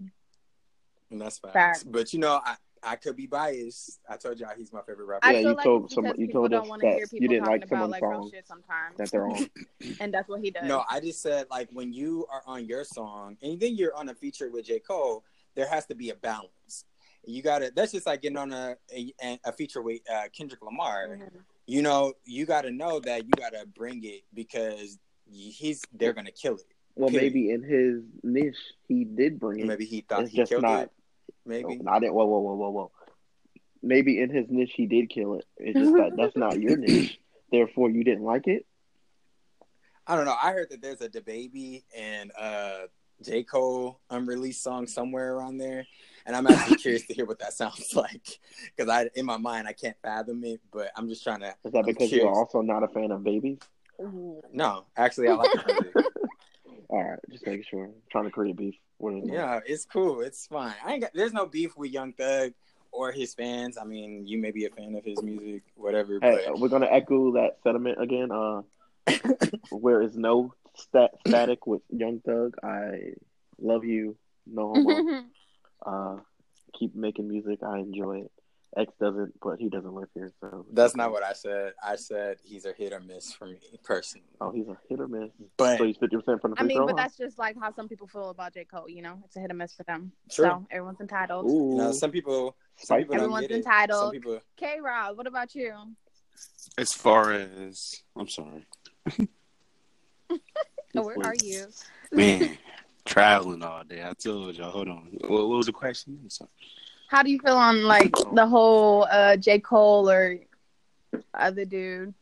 [1.11, 1.53] And that's facts.
[1.53, 1.83] Facts.
[1.83, 3.99] But you know, I, I could be biased.
[4.09, 5.25] I told y'all he's my favorite rapper.
[5.25, 7.51] I Yeah, you like told it's some- you told don't us that you didn't talking
[7.51, 9.49] like about someone's like real song shit sometimes, that they're on.
[9.99, 10.67] and that's what he does.
[10.67, 14.09] No, I just said like when you are on your song and then you're on
[14.09, 14.79] a feature with J.
[14.79, 15.23] Cole,
[15.55, 16.85] there has to be a balance.
[17.25, 19.13] You gotta that's just like getting on a a,
[19.43, 21.07] a feature with uh, Kendrick Lamar.
[21.09, 21.29] Mhm.
[21.67, 24.97] You know, you gotta know that you gotta bring it because
[25.29, 26.63] he's they're gonna kill it.
[26.95, 27.33] Well, Period.
[27.33, 28.55] maybe in his niche
[28.87, 29.65] he did bring it.
[29.67, 30.91] Maybe he thought It's he just killed not- it.
[31.45, 31.77] Maybe.
[31.77, 32.13] No, I didn't.
[32.13, 32.91] Whoa, whoa, whoa, whoa, whoa.
[33.81, 35.45] Maybe in his niche he did kill it.
[35.57, 37.19] It's just that that's not your niche.
[37.51, 38.65] Therefore, you didn't like it.
[40.05, 40.35] I don't know.
[40.41, 42.87] I heard that there's a DaBaby and uh
[43.21, 43.43] J.
[43.43, 45.85] Cole unreleased song somewhere around there.
[46.25, 48.39] And I'm actually curious to hear what that sounds like.
[48.75, 51.71] Because I in my mind I can't fathom it, but I'm just trying to Is
[51.71, 53.59] that I'm because you're also not a fan of babies?
[54.51, 56.03] No, actually I like the.
[56.89, 57.91] All right, just making sure.
[58.11, 58.75] trying to create beef.
[58.99, 59.33] What is it?
[59.33, 60.21] Yeah, it's cool.
[60.21, 60.75] It's fine.
[60.85, 62.51] I ain't got there's no beef with Young Thug
[62.91, 63.77] or his fans.
[63.77, 66.89] I mean, you may be a fan of his music, whatever, Hey, but we're gonna
[66.91, 68.29] echo that sentiment again.
[68.31, 68.61] Uh,
[69.71, 72.57] where is no stat static with Young Thug?
[72.61, 73.13] I
[73.57, 75.23] love you, no homo.
[75.85, 76.17] uh,
[76.77, 77.59] keep making music.
[77.63, 78.31] I enjoy it.
[78.77, 81.73] X doesn't, but he doesn't live here, so that's not what I said.
[81.83, 84.27] I said he's a hit or miss for me personally.
[84.39, 85.31] Oh, he's a hit or miss.
[85.57, 87.03] But So he's fifty percent from the I mean, throw but line?
[87.03, 88.87] that's just like how some people feel about J Cole.
[88.87, 90.11] You know, it's a hit or miss for them.
[90.31, 90.45] True.
[90.45, 91.45] So everyone's entitled.
[91.49, 93.01] Ooh, no, some people some Spicy.
[93.03, 93.57] people don't Everyone's get it.
[93.57, 93.99] entitled.
[94.01, 95.73] Some people K Rob, what about you?
[96.77, 98.65] As far as I'm sorry,
[100.95, 101.67] Oh, where are you?
[102.11, 102.57] man,
[103.05, 104.03] traveling all day.
[104.03, 104.71] I told y'all.
[104.71, 105.07] Hold on.
[105.21, 106.19] What, what was the question?
[106.21, 106.49] I'm sorry.
[107.09, 110.37] How do you feel on like the whole uh, J Cole or
[111.33, 112.13] other dude?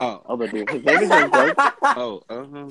[0.00, 0.68] Oh, other dude.
[0.70, 1.54] His name is Drake.
[1.82, 2.68] oh, uh,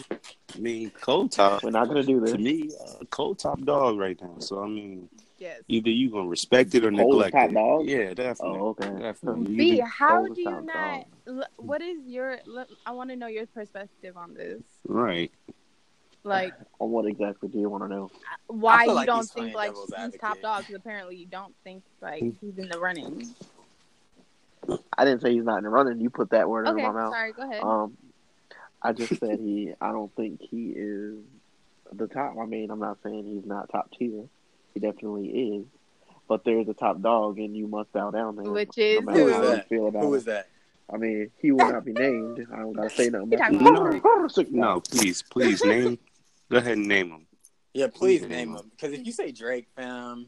[0.55, 1.61] I mean, Cole top.
[1.63, 2.31] We're not gonna do this.
[2.31, 4.35] To me, uh, Cole top dog right now.
[4.39, 5.61] So I mean, Yes.
[5.67, 7.53] either you gonna respect it or Cold neglect top it.
[7.53, 7.85] dog?
[7.87, 8.59] Yeah, definitely.
[8.59, 8.89] Oh, okay.
[8.99, 9.55] Definitely.
[9.55, 11.05] B, Either- how do you not?
[11.27, 12.39] l- What is your?
[12.85, 14.63] I want to know your perspective on this.
[14.87, 15.31] right.
[16.23, 18.11] Like, On what exactly do you want to know?
[18.47, 20.61] why you like don't he's think like devil's he's top dog?
[20.61, 23.27] Because apparently you don't think like he's in the running.
[24.97, 25.99] I didn't say he's not in the running.
[25.99, 27.13] You put that word Okay, in my mouth.
[27.13, 27.33] sorry.
[27.33, 27.63] Go ahead.
[27.63, 27.97] Um,
[28.81, 29.73] I just said he.
[29.81, 31.17] I don't think he is
[31.91, 32.35] the top.
[32.39, 34.23] I mean, I'm not saying he's not top tier.
[34.73, 35.65] He definitely is.
[36.27, 38.49] But there's a top dog, and you must bow down there.
[38.49, 39.69] Which is no Who is that?
[39.69, 40.17] feel about Who it.
[40.17, 40.47] is that?
[40.93, 42.47] I mean, he will not be named.
[42.53, 43.31] I don't gotta say nothing.
[43.31, 43.99] You about talking it.
[44.03, 45.97] about No, please, please name.
[46.51, 47.27] Go ahead and name him.
[47.73, 48.71] Yeah, please Please name name him.
[48.71, 50.27] Because if you say Drake, fam,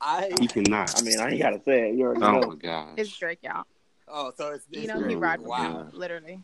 [0.00, 0.96] I You cannot.
[0.96, 1.96] I mean, I ain't gotta say it.
[1.96, 2.46] You already Oh know.
[2.46, 2.90] my gosh.
[2.96, 3.64] it's Drake, y'all.
[4.06, 5.18] oh, so it's, You it's know he Drake.
[5.18, 5.88] ride with Wow.
[5.92, 6.40] literally.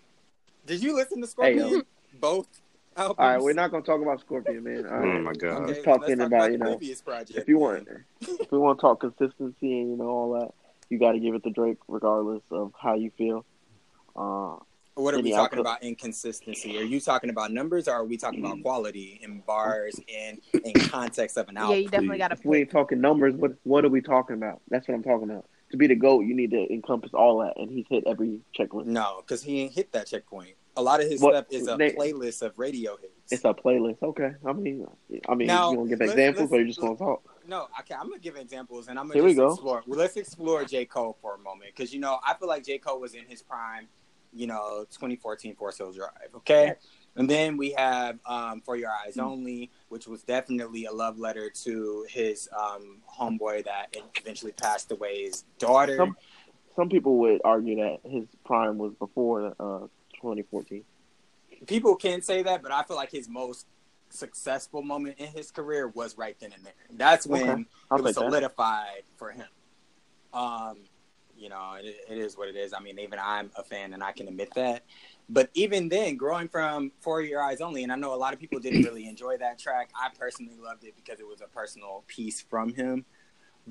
[0.67, 1.71] Did you listen to Scorpion?
[1.71, 1.83] yo.
[2.19, 2.49] Both
[2.97, 3.17] albums.
[3.19, 4.85] All right, we're not gonna talk about Scorpion, man.
[4.87, 5.23] All Oh right.
[5.23, 5.63] my god.
[5.63, 7.39] Okay, Just talking talk about, the you know, project.
[7.39, 7.87] If you want,
[8.21, 10.51] if we want to talk consistency and you know all that,
[10.89, 13.47] you got to give it to Drake, regardless of how you feel.
[14.17, 14.57] Uh,
[15.03, 15.61] What are we talking output.
[15.61, 16.79] about inconsistency?
[16.79, 18.63] Are you talking about numbers or are we talking about mm-hmm.
[18.63, 21.77] quality in bars and in context of an album?
[21.77, 22.61] Yeah, you definitely got to we pick.
[22.61, 24.61] ain't talking numbers, what what are we talking about?
[24.69, 25.47] That's what I'm talking about.
[25.71, 28.87] To be the goat, you need to encompass all that, and he's hit every checklist.
[28.87, 30.55] No, because he ain't hit that checkpoint.
[30.77, 33.13] A lot of his What- stuff is a they- playlist of radio hits.
[33.31, 34.03] It's a playlist.
[34.03, 34.85] Okay, I mean,
[35.29, 37.23] I mean, Now, you gonna give examples, let's- or you just gonna talk?
[37.47, 39.53] No, okay, I'm gonna give examples, and I'm gonna Here we just go.
[39.53, 39.83] explore.
[39.87, 42.79] Well, let's explore J Cole for a moment, because you know I feel like J
[42.79, 43.89] Cole was in his prime,
[44.33, 46.11] you know, 2014 Forest Hills Drive.
[46.37, 46.75] Okay,
[47.17, 51.51] and then we have um, For Your Eyes Only, which was definitely a love letter
[51.65, 55.97] to his um, homeboy that eventually passed away, his daughter.
[55.97, 56.17] Some
[56.77, 60.85] some people would argue that his prime was before uh 2014.
[61.67, 63.67] People can say that, but I feel like his most
[64.09, 66.73] successful moment in his career was right then and there.
[66.93, 67.67] That's when Okay, it
[68.03, 68.15] was take that.
[68.15, 69.47] solidified for him.
[70.33, 70.79] Um,
[71.41, 72.73] you know, it, it is what it is.
[72.75, 74.85] I mean, even I'm a fan, and I can admit that.
[75.29, 78.39] But even then, growing from For Your Eyes Only, and I know a lot of
[78.39, 79.91] people didn't really enjoy that track.
[79.95, 83.05] I personally loved it because it was a personal piece from him.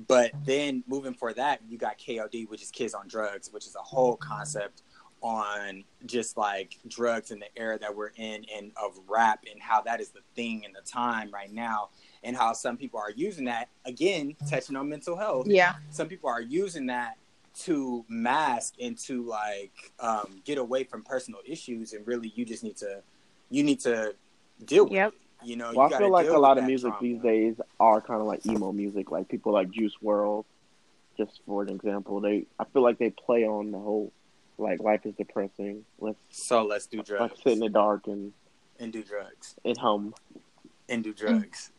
[0.08, 3.76] But then moving for that, you got KOD, which is Kids on Drugs, which is
[3.76, 4.82] a whole concept
[5.22, 9.82] on just like drugs in the era that we're in and of rap and how
[9.82, 11.90] that is the thing in the time right now
[12.24, 15.74] and how some people are using that again touching on mental health Yeah.
[15.90, 17.18] some people are using that
[17.52, 22.62] to mask and to like um, get away from personal issues and really you just
[22.62, 23.02] need to
[23.50, 24.14] you need to
[24.64, 25.12] deal with Yep.
[25.12, 27.02] it you know Well, you I feel like a lot of music trauma.
[27.02, 30.44] these days are kind of like emo music, like people like Juice WRLD.
[31.16, 34.12] Just for an example, they I feel like they play on the whole
[34.58, 35.84] like life is depressing.
[35.98, 38.32] Let's so let's do like drugs sit in the dark and
[38.78, 40.14] and do drugs at home
[40.88, 41.70] and do drugs.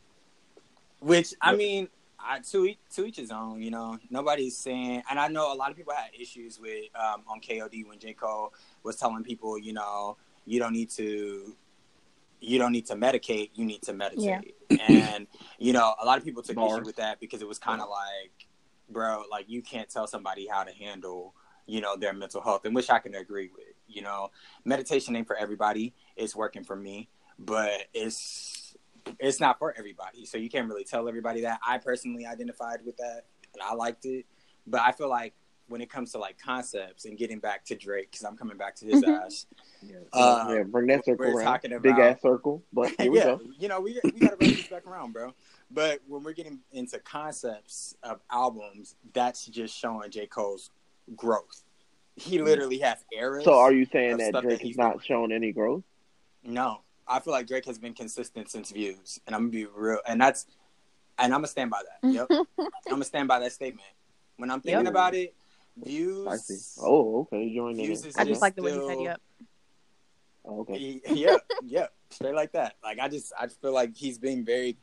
[0.99, 1.87] Which I mean,
[2.23, 3.61] I, to each, to each his own.
[3.61, 7.23] You know, nobody's saying, and I know a lot of people had issues with um,
[7.27, 8.53] on KOD when J Cole
[8.83, 11.55] was telling people, you know, you don't need to,
[12.39, 14.55] you don't need to medicate, you need to meditate.
[14.87, 15.27] And
[15.59, 17.89] you know, a lot of people took issue with that because it was kind of
[17.89, 18.47] like,
[18.89, 21.33] bro, like you can't tell somebody how to handle,
[21.67, 23.65] you know, their mental health, and which I can agree with.
[23.87, 24.31] You know,
[24.65, 25.93] meditation ain't for everybody.
[26.15, 28.60] It's working for me, but it's
[29.19, 30.25] it's not for everybody.
[30.25, 31.59] So you can't really tell everybody that.
[31.65, 34.25] I personally identified with that and I liked it.
[34.67, 35.33] But I feel like
[35.67, 38.75] when it comes to like concepts and getting back to Drake, because I'm coming back
[38.77, 39.25] to his Mhm.
[39.25, 39.45] ass.
[39.81, 41.45] Yeah, Uh, yeah bring that circle we're around.
[41.45, 43.41] talking Big ass circle, but here we yeah, go.
[43.57, 45.33] you know, we we gotta bring this back around, bro.
[45.71, 50.27] But when we're getting into concepts of albums, that's just showing J.
[50.27, 50.69] Cole's
[51.15, 51.63] growth.
[52.17, 53.45] He literally has eras.
[53.45, 55.03] So are you saying that Drake that has not doing.
[55.05, 55.83] shown any growth?
[56.43, 59.99] No, I feel like Drake has been consistent since views, and I'm gonna be real,
[60.07, 60.45] and that's,
[61.17, 62.07] and I'm gonna stand by that.
[62.13, 62.27] Yep,
[62.59, 63.87] I'm gonna stand by that statement.
[64.37, 64.91] When I'm thinking Yep.
[64.91, 65.33] about it,
[65.83, 66.27] views.
[66.27, 66.57] I see.
[66.81, 67.85] Oh, okay, you joined in.
[67.85, 68.09] Views there.
[68.09, 69.21] is I just like the way he Still- said yep.
[70.43, 71.01] Oh, okay.
[71.11, 72.75] Yeah, yeah, straight like that.
[72.83, 74.77] Like I just, I feel like he's been very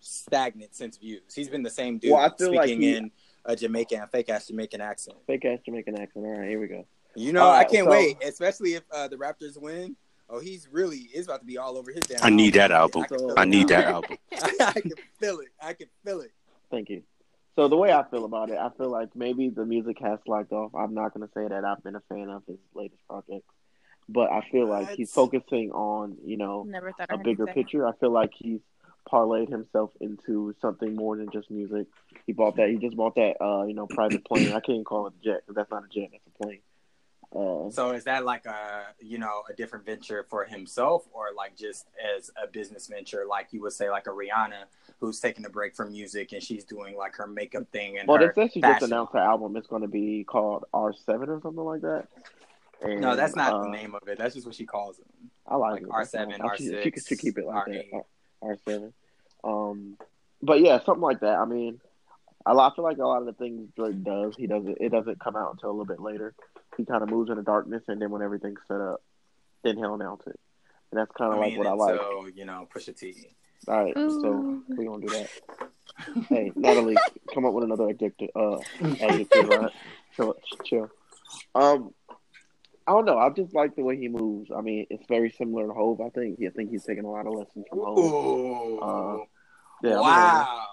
[0.00, 1.22] stagnant since views.
[1.34, 3.10] He's been the same dude Well, I feel like speaking he- in
[3.44, 5.18] a Jamaican, a fake ass Jamaican accent.
[5.26, 6.24] Fake ass Jamaican accent.
[6.24, 6.86] All right, here we go.
[7.14, 9.96] You know, All I can't so- wait, especially if uh, the Raptors win.
[10.32, 12.20] Oh, he's really is about to be all over his damn.
[12.22, 13.04] I need that album.
[13.10, 13.34] album.
[13.36, 14.16] I need that album.
[14.32, 15.48] I can feel it.
[15.60, 16.32] I can feel it.
[16.70, 17.02] Thank you.
[17.54, 20.52] So the way I feel about it, I feel like maybe the music has slacked
[20.52, 20.74] off.
[20.74, 23.52] I'm not gonna say that I've been a fan of his latest projects,
[24.08, 27.46] but I feel like he's focusing on you know Never thought I a heard bigger
[27.46, 27.86] picture.
[27.86, 28.60] I feel like he's
[29.06, 31.88] parlayed himself into something more than just music.
[32.26, 32.70] He bought that.
[32.70, 33.34] He just bought that.
[33.38, 34.48] Uh, you know, private plane.
[34.48, 36.08] I can't even call it a jet because that's not a jet.
[36.10, 36.60] That's a plane.
[37.34, 41.56] Uh, So is that like a you know a different venture for himself, or like
[41.56, 44.64] just as a business venture, like you would say, like a Rihanna
[45.00, 48.18] who's taking a break from music and she's doing like her makeup thing and Well,
[48.18, 49.56] they said she just announced her album.
[49.56, 52.06] It's going to be called R Seven or something like that.
[52.82, 54.18] And, No, that's not uh, the name of it.
[54.18, 55.06] That's just what she calls it.
[55.46, 55.88] I like, like it.
[55.88, 56.58] R7, nice.
[56.58, 57.90] She, could- keep it like R8.
[57.92, 58.02] that.
[58.42, 58.92] R seven.
[59.44, 59.96] Um,
[60.42, 61.38] but yeah, something like that.
[61.38, 61.80] I mean,
[62.44, 64.78] I, I feel like a lot of the things Drake does, he doesn't.
[64.80, 66.34] It doesn't come out until a little bit later.
[66.76, 69.02] He kind of moves in the darkness, and then when everything's set up,
[69.62, 70.38] then he'll announce it.
[70.90, 72.00] And that's kind I of like mean, what I like.
[72.00, 73.28] until you know Pusha T.
[73.68, 75.28] All right, so we're gonna do that.
[76.30, 76.96] Hey, Natalie,
[77.32, 78.30] come up with another adjective.
[78.34, 78.58] Uh,
[79.00, 79.70] adjective, right?
[80.16, 80.90] Chill, chill.
[81.54, 81.94] Um,
[82.86, 83.18] I don't know.
[83.18, 84.50] I just like the way he moves.
[84.54, 86.00] I mean, it's very similar to Hov.
[86.00, 86.38] I think.
[86.44, 87.98] I think he's taking a lot of lessons from Hov.
[87.98, 89.24] Ooh, Uh,
[89.82, 90.66] Yeah, wow,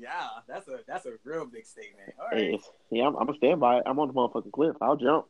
[0.00, 2.12] yeah, that's a that's a real big statement.
[2.20, 2.58] All Hey,
[2.90, 3.84] yeah, I'm, I'm gonna stand by it.
[3.86, 4.76] I'm on the motherfucking cliff.
[4.80, 5.26] I'll jump.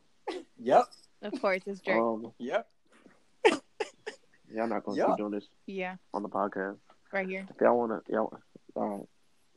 [0.61, 0.85] Yep,
[1.21, 1.97] Of course, it's Drake.
[1.99, 2.67] Um, yep.
[4.53, 5.07] yeah, I'm not gonna Yeah.
[5.07, 6.77] keep doing this yeah, on the podcast.
[7.11, 7.47] right here.
[7.49, 8.37] If y'all wanna, y'all,
[8.75, 9.07] all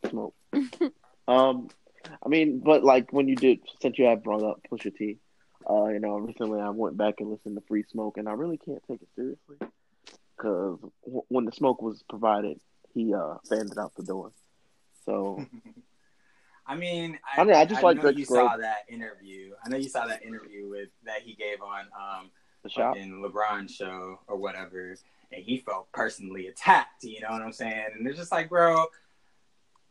[0.04, 0.34] right, smoke.
[1.28, 1.68] um,
[2.24, 5.18] I mean, but like when you did, since you have brought up Pusha T,
[5.68, 8.56] uh, you know, recently I went back and listened to Free Smoke, and I really
[8.58, 9.56] can't take it seriously
[10.36, 12.60] because w- when the smoke was provided,
[12.94, 14.32] he uh fanned it out the door.
[15.04, 15.44] So
[16.68, 19.52] I mean, I mean, I just like know Drake's you saw that interview.
[19.64, 22.30] I know you saw that interview with that he gave on um
[22.62, 24.94] the shop, fucking LeBron show or whatever,
[25.32, 27.04] and he felt personally attacked.
[27.04, 27.86] You know what I'm saying?
[27.96, 28.84] And it's just like, bro,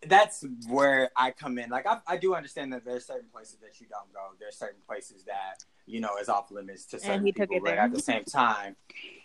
[0.06, 1.72] that's where I come in.
[1.72, 4.20] Like, I, I do understand that there's certain places that you don't go.
[4.40, 7.58] There's certain places that you know is off limits to certain he took people.
[7.58, 7.80] it But there.
[7.80, 8.76] at the same time,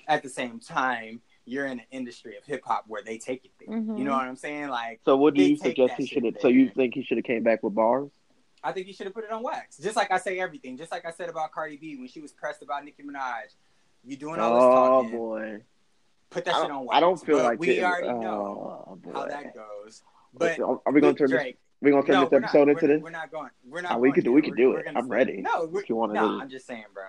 [0.09, 3.51] at the same time, you're in an industry of hip hop where they take it
[3.59, 3.77] there.
[3.77, 3.99] Mhm.
[3.99, 4.69] You know what I'm saying?
[4.69, 6.35] Like, So what do you suggest he should have?
[6.41, 8.11] So you think he should have came back with bars?
[8.65, 9.77] I think he should have put it on wax.
[9.79, 10.77] Just like I say everything.
[10.77, 13.55] Just like I said about Cardi B when she was pressed about Nicki Minaj.
[14.05, 15.19] You doing all this Oh talking.
[15.19, 15.63] boy,
[16.31, 16.97] Put that shit on wax.
[16.97, 19.13] I don't feel But like we it- already oh, know boy.
[19.13, 20.03] how that goes.
[20.33, 21.41] But are we gonna with turn this?
[21.41, 23.03] Drake, We gonna turn no, this we're not- episode into we're, this?
[23.03, 23.51] We're not going.
[23.69, 23.93] We're not.
[23.93, 24.85] Oh, we could do- we could do we're it.
[24.87, 26.41] gonna I'm say- ready, No, we're, if you wanna no, do.
[26.41, 27.03] I'm just saying, bro.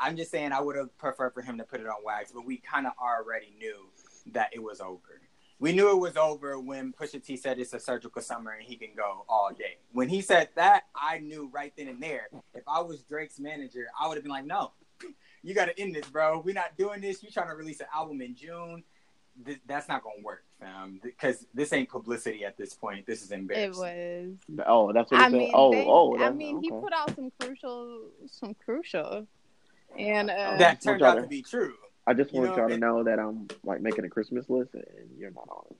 [0.00, 2.44] I'm just saying I would have preferred for him to put it on wax, but
[2.44, 3.88] we kind of already knew
[4.32, 5.20] that it was over.
[5.58, 8.76] We knew it was over when Pusha T said it's a surgical summer and he
[8.76, 9.78] can go all day.
[9.92, 12.28] When he said that, I knew right then and there.
[12.54, 14.72] If I was Drake's manager, I would have been like, "No,
[15.42, 16.40] you got to end this, bro.
[16.44, 17.22] We're not doing this.
[17.22, 18.82] You're trying to release an album in June?
[19.46, 21.00] Th- that's not gonna work, fam.
[21.02, 23.06] Because this ain't publicity at this point.
[23.06, 23.82] This is embarrassing.
[23.82, 24.64] It was.
[24.66, 25.38] Oh, that's what he I said.
[25.38, 29.26] mean, oh, they, oh, I that's- mean, he put out some crucial, some crucial,
[29.98, 31.74] and uh, that I turned want out y'all to be true.
[32.06, 34.74] I just you want know, y'all to know that I'm like making a Christmas list,
[34.74, 34.84] and
[35.18, 35.76] you're not on it.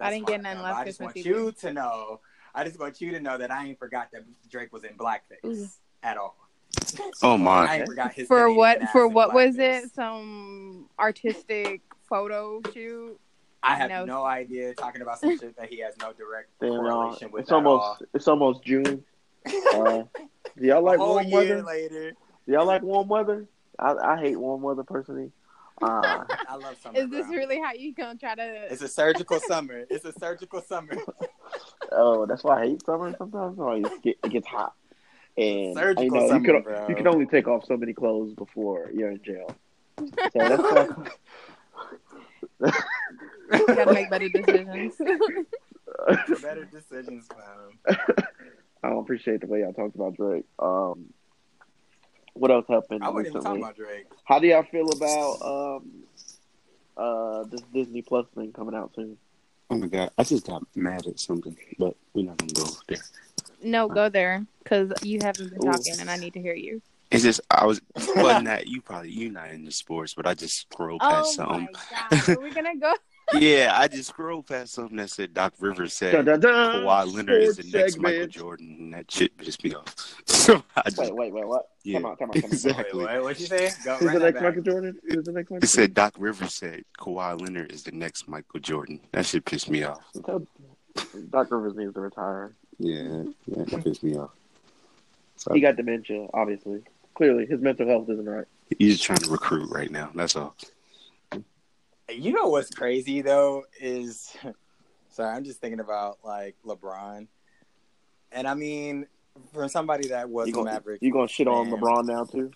[0.00, 0.62] I didn't get fine, none fam.
[0.64, 1.28] last I just want either.
[1.28, 2.20] you to know.
[2.54, 5.44] I just want you to know that I ain't forgot that Drake was in blackface
[5.44, 5.66] Ooh.
[6.02, 6.36] at all.
[7.22, 7.76] Oh I my!
[7.78, 8.82] ain't forgot his for what?
[8.90, 9.84] For what was blackface.
[9.86, 9.94] it?
[9.94, 13.18] Some artistic photo shoot.
[13.62, 14.04] I have No.
[14.04, 14.24] no.
[14.24, 14.74] idea.
[14.74, 16.80] Talking about some shit that he has no direct Damn, y'all.
[16.90, 19.04] correlation with It's at almost it's almost June.
[19.74, 20.02] Uh,
[20.58, 21.62] do y'all like a whole warm year weather?
[21.62, 22.16] later, Do
[22.52, 23.46] y'all like warm weather?
[23.78, 25.30] I, I hate warm weather personally.
[25.80, 26.98] Uh, I love summer.
[26.98, 27.36] Is this bro.
[27.36, 28.72] really how you gonna try to?
[28.72, 29.84] It's a surgical summer.
[29.88, 30.96] It's a surgical summer.
[31.92, 33.58] oh, that's why I hate summer sometimes.
[33.60, 34.74] Oh, it, get, it gets hot,
[35.36, 36.86] and Surgical you know you can bro.
[36.88, 39.54] you can only take off so many clothes before you're in jail.
[39.98, 40.88] So that's why.
[43.74, 44.96] gotta make better decisions.
[46.42, 47.96] Better decisions, fam.
[48.82, 50.44] I don't appreciate the way y'all talked about Drake.
[50.58, 51.06] Um,
[52.38, 53.60] what else happened I wasn't even recently?
[53.60, 54.06] talking about Drake.
[54.24, 55.90] How do y'all feel about um,
[56.96, 59.16] uh, this Disney Plus thing coming out soon?
[59.70, 60.10] Oh my god!
[60.16, 63.04] I just got mad at something, but we're not gonna go there.
[63.62, 65.72] no, go there because you haven't been Ooh.
[65.72, 66.80] talking, and I need to hear you.
[67.10, 67.80] It's just I was
[68.16, 71.46] well, not you probably you're not into sports, but I just scrolled past Oh my
[71.48, 71.68] something.
[71.90, 72.94] god, are we gonna go?
[73.34, 76.82] Yeah, I just scrolled past something that said Doc Rivers said Dun, dun, dun.
[76.82, 78.26] Kawhi Leonard is the Sports next Michael.
[78.26, 80.14] Jordan, and that shit pissed me off.
[80.26, 81.68] So I just Wait, wait, wait, what?
[81.84, 82.50] yeah, Come on, come on, come on.
[82.52, 83.00] exactly.
[83.04, 83.70] Wait, wait, what you say?
[83.84, 84.42] Go Who's run the next back.
[84.44, 84.98] Michael Jordan?
[85.04, 88.60] Is the next Michael It said Doc Rivers said Kawhi Leonard is the next Michael
[88.60, 88.98] Jordan.
[89.12, 90.00] That shit pissed me off.
[90.24, 90.46] Jordan?
[91.28, 92.54] Doc Rivers needs to retire.
[92.78, 94.30] Yeah, yeah, that pissed me off.
[95.36, 96.82] So He got dementia, obviously.
[97.14, 98.46] Clearly, his mental health isn't right.
[98.78, 100.10] he's just trying to recruit right now.
[100.14, 100.54] That's all.
[102.10, 104.34] You know what's crazy though is,
[105.10, 107.26] sorry, I'm just thinking about like LeBron,
[108.32, 109.06] and I mean,
[109.52, 112.24] for somebody that was You a gonna Maverick, you gonna shit on fan- LeBron now
[112.24, 112.50] too?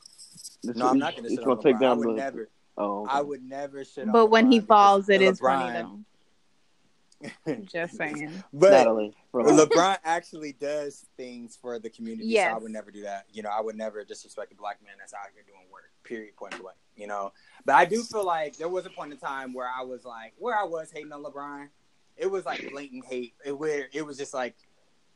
[0.62, 1.78] This No, I'm not going to it's shit gonna on take LeBron.
[1.78, 2.12] I down would the.
[2.14, 2.48] never,
[2.78, 3.12] Oh, okay.
[3.12, 4.12] I would never shit on.
[4.12, 5.98] But when he falls, because it is LeBron, funny though.
[7.64, 8.42] Just saying.
[8.52, 9.14] but Natalie.
[9.34, 12.34] LeBron actually does things for the community.
[12.36, 13.26] So I would never do that.
[13.32, 15.90] You know, I would never disrespect a black man that's out here doing work.
[16.04, 16.36] Period.
[16.36, 16.76] Point blank.
[16.96, 17.32] You know,
[17.64, 20.34] but I do feel like there was a point in time where I was like,
[20.38, 21.68] where I was hating on LeBron.
[22.16, 23.34] It was like blatant hate.
[23.44, 24.54] It where it was just like,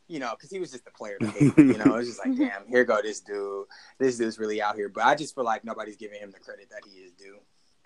[0.09, 1.53] you know, because he was just a player to hate.
[1.59, 3.67] You know, it was just like, damn, here go this dude.
[3.99, 4.89] This dude's really out here.
[4.89, 7.39] But I just feel like nobody's giving him the credit that he is due.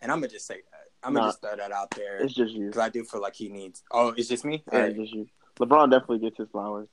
[0.03, 0.81] And I'm gonna just say that.
[1.03, 2.67] I'm gonna just throw that out there it's just you.
[2.67, 3.83] because I do feel like he needs.
[3.91, 4.63] Oh, it's just me.
[4.73, 5.03] Yeah, All it's right.
[5.05, 5.27] just you.
[5.59, 6.89] LeBron definitely gets his flowers.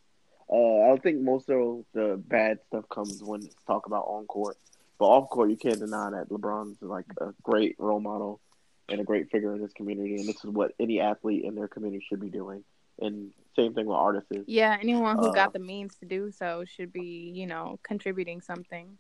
[0.50, 4.58] Uh, I think most of the bad stuff comes when it's talk about on court,
[4.98, 8.40] but off court you can't deny that LeBron's like a great role model
[8.90, 11.68] and a great figure in his community, and this is what any athlete in their
[11.68, 12.64] community should be doing.
[13.00, 14.32] And same thing with artists.
[14.48, 18.40] Yeah, anyone who Uh, got the means to do so should be, you know, contributing
[18.40, 18.98] something.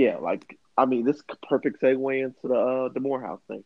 [0.00, 3.64] Yeah, like I mean, this perfect segue into the uh, the Morehouse thing.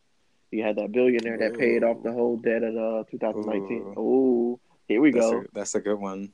[0.51, 3.95] You had that billionaire that paid off the whole debt at uh 2019.
[3.97, 5.39] Ooh, here we That's go.
[5.39, 6.33] a, that's a good one.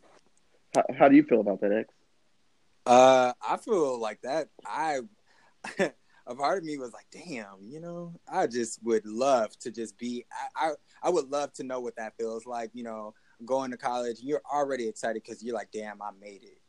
[0.74, 1.94] How, how do you feel about that, X?
[2.88, 4.50] Uh, I feel like that.
[4.66, 5.02] I
[5.80, 10.00] a part of me was like, damn, you know, I just would love to just
[10.00, 10.26] be.
[10.58, 10.72] I I,
[11.04, 12.72] I would love to know what that feels like.
[12.74, 13.14] You know,
[13.46, 16.61] going to college, you're already excited because you're like, damn, I made it.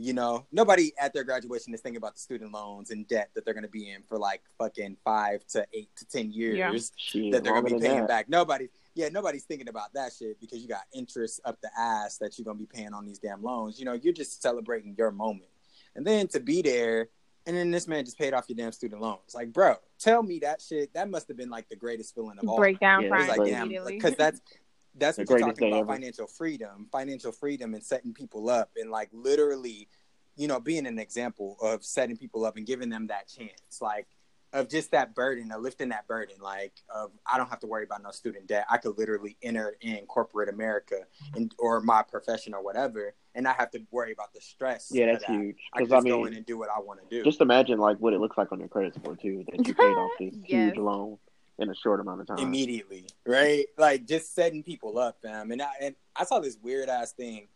[0.00, 3.44] You know, nobody at their graduation is thinking about the student loans and debt that
[3.44, 6.56] they're going to be in for like fucking five to eight to ten years.
[6.56, 6.72] Yeah.
[6.96, 8.08] Shit, that they're gonna be paying that.
[8.08, 8.28] back.
[8.30, 12.38] Nobody, yeah, nobody's thinking about that shit because you got interest up the ass that
[12.38, 13.78] you're gonna be paying on these damn loans.
[13.78, 15.50] You know, you're just celebrating your moment,
[15.94, 17.08] and then to be there,
[17.46, 19.34] and then this man just paid off your damn student loans.
[19.34, 20.94] Like, bro, tell me that shit.
[20.94, 22.56] That must have been like the greatest feeling of all.
[22.56, 23.94] Breakdown, Yeah, It's it's like, damn, immediately.
[23.94, 24.40] Uh, because that's
[24.94, 25.92] that's The what you're talking about ever.
[25.92, 29.88] financial freedom, financial freedom, and setting people up, and like literally,
[30.36, 34.06] you know, being an example of setting people up and giving them that chance, like
[34.52, 37.84] of just that burden, of lifting that burden, like of I don't have to worry
[37.84, 38.66] about no student debt.
[38.68, 40.96] I could literally enter in corporate America
[41.36, 44.88] and or my profession or whatever, and not have to worry about the stress.
[44.90, 45.32] Yeah, that's that.
[45.40, 45.56] huge.
[45.72, 47.22] I can Because just I go in mean, and do what I want to do.
[47.22, 49.44] just imagine like what it looks like on your credit score too.
[49.52, 50.74] That you paid off this Yes.
[50.74, 51.18] huge loan
[51.60, 52.38] in a short amount of time.
[52.38, 53.66] immediately, right?
[53.78, 55.50] Like just setting people up, fam.
[55.52, 57.48] And I and I saw this weird ass thing,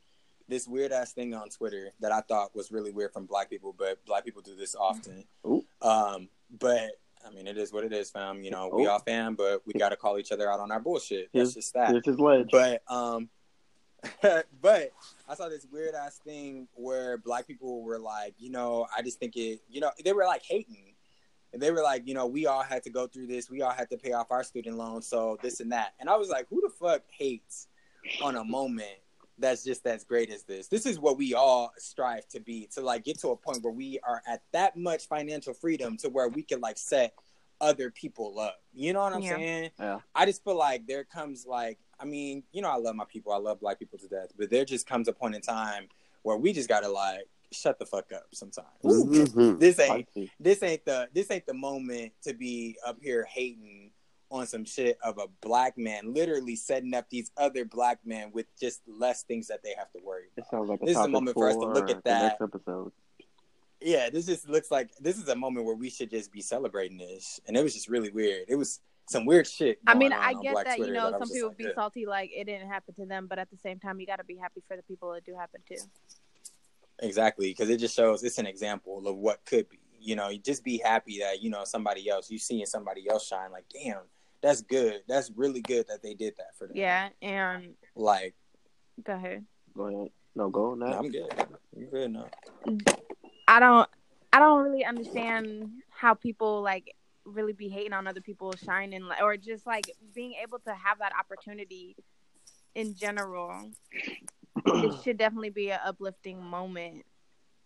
[0.49, 3.75] this weird ass thing on Twitter that I thought was really weird from black people,
[3.77, 5.25] but black people do this often.
[5.47, 5.65] Ooh.
[5.83, 6.29] Um,
[6.61, 6.93] but
[7.27, 8.43] I mean, it is what it is, fam.
[8.45, 10.81] You know, we all fam, but we got to call each other out on our
[10.81, 11.31] bullshit.
[11.33, 11.91] That's Here's- just that.
[11.91, 12.49] Here's his ledge.
[12.53, 13.31] But um,
[14.61, 14.93] but
[15.29, 19.19] I saw this weird ass thing where black people were like, you know, I just
[19.19, 20.94] think it, you know, they were like hating.
[21.55, 23.49] And they were like, you know, we all had to go through this.
[23.49, 25.95] We all had to pay off our student loans, so this and that.
[26.01, 27.69] And I was like, who the fuck hates
[28.21, 28.99] on a moment
[29.39, 30.67] that's just as great as this?
[30.67, 33.73] This is what we all strive to be to like get to a point where
[33.73, 37.15] we are at that much financial freedom to where we can like set
[37.61, 38.57] other people up.
[38.73, 39.37] You know what I'm Yeah.
[39.37, 39.71] saying?
[39.79, 40.01] Yeah.
[40.13, 43.33] I just feel like there comes like I mean, you know, I love my people.
[43.33, 45.87] I love black people to death, but there just comes a point in time
[46.25, 47.29] where we just gotta like
[47.61, 48.69] shut the fuck up sometimes.
[48.83, 49.59] Mhm.
[49.59, 50.09] This ain't
[50.41, 53.91] this ain't the this ain't the moment to be up here hating
[54.31, 58.47] on some shit of a black man literally setting up these other black men with
[58.59, 61.09] just less things that they have to worry It sounds like a This is a
[61.09, 62.23] moment for us to look at that.
[62.41, 62.91] next episode.
[63.81, 66.97] Yeah, this just looks like this is a moment where we should just be celebrating
[66.97, 67.39] this.
[67.47, 68.47] And it was just really weird.
[68.49, 69.79] It was some weird shit.
[69.87, 71.73] I mean, on I on get Black that, you know, some people like, be "Ugh."
[71.75, 74.25] salty like it didn't happen to them, but at the same time, you got to
[74.25, 75.77] be happy for the people that do happen to.
[77.01, 79.79] Exactly, because it just shows it's an example of what could be.
[80.01, 83.27] You know, you just be happy that you know somebody else, you seeing somebody else
[83.27, 83.51] shine.
[83.51, 84.03] Like, damn,
[84.43, 85.03] that's good.
[85.09, 86.77] That's really good that they did that for them.
[86.77, 88.35] Yeah, and Like,
[89.03, 89.45] go ahead.
[89.75, 90.11] Go ahead.
[90.37, 90.87] No, go on no.
[90.87, 91.33] I'm good.
[91.77, 92.27] I'm good now.
[93.49, 93.89] I don't,
[94.33, 99.37] I don't really understand how people like really be hating on other people shining, or
[99.37, 101.97] just like being able to have that opportunity
[102.75, 103.71] in general.
[104.67, 107.05] It should definitely be an uplifting moment,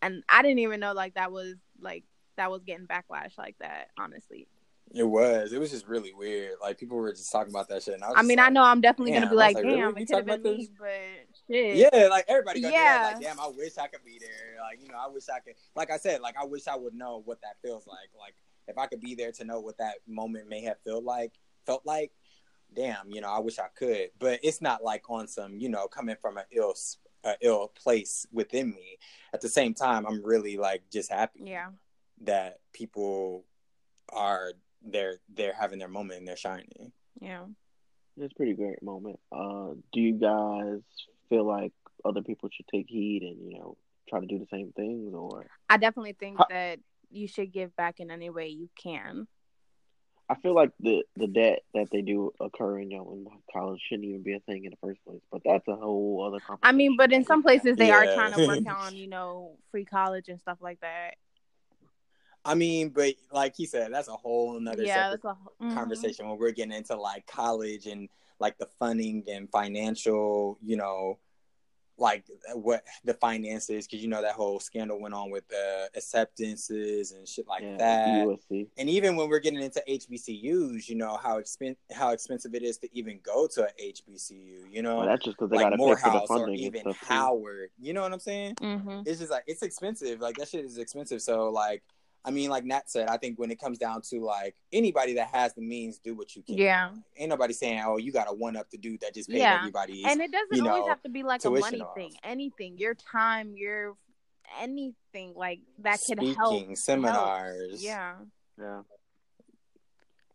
[0.02, 2.04] and I didn't even know like that was like
[2.36, 3.88] that was getting backlash like that.
[3.98, 4.48] Honestly,
[4.94, 5.52] It was.
[5.52, 6.54] It was just really weird.
[6.60, 7.94] Like people were just talking about that shit.
[7.94, 9.22] And I, was I mean, like, I know I'm definitely damn.
[9.22, 10.88] gonna be like, like, damn, We it could have been me, but
[11.46, 11.76] shit.
[11.76, 13.00] Yeah, like everybody gonna do that.
[13.00, 13.14] Yeah.
[13.14, 14.62] Like, damn, I wish I could be there.
[14.62, 15.54] Like, you know, I wish I could.
[15.76, 18.10] Like I said, like I wish I would know what that feels like.
[18.18, 18.34] Like
[18.66, 21.32] if I could be there to know what that moment may have felt like.
[21.66, 22.12] Felt like,
[22.74, 24.10] damn, you know, I wish I could.
[24.18, 27.68] But it's not like on some, you know, coming from an ill, s- a ill
[27.68, 28.98] place within me.
[29.32, 31.70] At the same time, I'm really like just happy yeah.
[32.22, 33.44] that people
[34.12, 34.52] are
[34.82, 36.92] they're they're having their moment and they're shining.
[37.20, 37.44] Yeah.
[38.16, 39.18] It's a pretty great moment.
[39.32, 40.80] Uh, do you guys
[41.28, 41.72] feel like
[42.04, 43.76] other people should take heed and you know
[44.08, 46.46] try to do the same things, or I definitely think Huh.
[46.50, 46.78] that
[47.10, 49.26] you should give back in any way you can.
[50.30, 54.08] I feel like the the debt that they do occur in young in college shouldn't
[54.08, 55.22] even be a thing in the first place.
[55.32, 56.44] But that's a whole other.
[56.62, 59.84] I mean, but in some places they are trying to work on, you know, free
[59.86, 61.14] college and stuff like that.
[62.44, 65.54] I mean, but like he said, that's a whole another yeah, separate that's a whole-
[65.62, 65.74] mhm.
[65.74, 68.08] conversation when we're getting into like college and
[68.38, 71.18] like the funding and financial, you know,
[71.98, 72.24] like
[72.54, 77.26] what the finances, because you know that whole scandal went on with the acceptances and
[77.26, 78.26] shit like yeah, that.
[78.26, 78.68] USC.
[78.76, 82.78] And even when we're getting into HBCUs, you know how expen- how expensive it is
[82.78, 84.70] to even go to a HBCU.
[84.70, 86.38] You know, Well, that's just because they like got to pay for the Morehouse or
[86.38, 87.00] funding and even stuff.
[87.00, 87.06] too.
[87.14, 87.70] Howard.
[87.80, 88.54] You know what I'm saying?
[88.56, 89.06] Mhm.
[89.06, 90.20] it's just like it's expensive.
[90.20, 91.22] Like that shit is expensive.
[91.22, 91.82] So like,
[92.24, 95.28] I mean, like Nat said, I think when it comes down to like anybody that
[95.28, 96.58] has the means, do what you can.
[96.58, 96.90] Yeah.
[97.16, 99.58] Ain't nobody saying, oh, you got to one up the dude that just paid Yeah.
[99.58, 100.04] everybody's.
[100.04, 101.94] And it doesn't you always know, have to be like a money off.
[101.94, 102.12] thing.
[102.24, 103.96] Anything, your time, your
[104.60, 106.76] anything like that could speaking help.
[106.76, 107.68] seminars.
[107.70, 107.82] helps.
[107.82, 108.14] Yeah.
[108.58, 108.82] Yeah.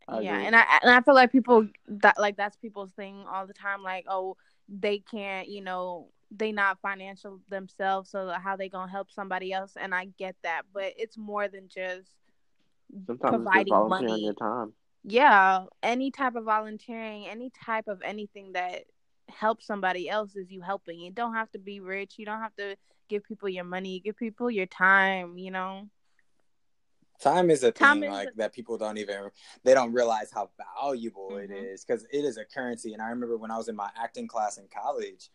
[0.08, 0.46] I yeah, agree.
[0.48, 3.84] and I and I feel like people that like that's people's thing all the time.
[3.84, 4.36] Like, oh,
[4.68, 9.74] they can't, you know, they not financial themselves, so how they gonna help somebody else?
[9.80, 12.10] And I get that, but it's more than just
[13.06, 14.24] Sometimes it's just providing volunteering money.
[14.26, 14.74] your time.
[15.04, 18.84] yeah, any type of volunteering, any type of anything that
[19.30, 21.00] helps somebody else is you helping.
[21.00, 22.16] You don't have to be rich.
[22.18, 22.76] You don't have to
[23.10, 24.00] give people your money.
[24.00, 25.38] Give people your time.
[25.38, 25.90] You know.
[27.20, 29.30] Time is a Time thing is like a- that people don't even
[29.64, 31.74] they don't realize how valuable it Mhm.
[31.74, 32.94] is because it is a currency.
[32.94, 35.30] And I remember when I was in my acting class in college,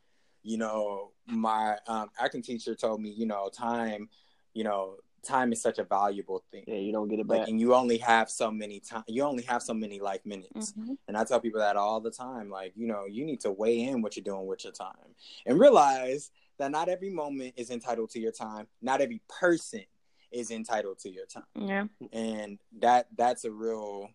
[0.49, 4.09] you know, my um, acting teacher told me, you know, time,
[4.55, 6.65] you know, time is such a valuable thing.
[6.67, 7.49] Yeah, you don't get it Like, back.
[7.49, 9.05] and you only have so many time.
[9.09, 10.73] You only have so many life minutes.
[10.73, 10.97] Mhm.
[11.07, 12.49] And I tell people that all the time.
[12.49, 15.61] Like, you know, you need to weigh in what you're doing with your time and
[15.61, 18.69] realize that not every moment is entitled to your time.
[18.81, 19.85] Not every person
[20.31, 21.45] is entitled to your time.
[21.57, 21.87] Yeah.
[22.13, 24.09] And that that's a real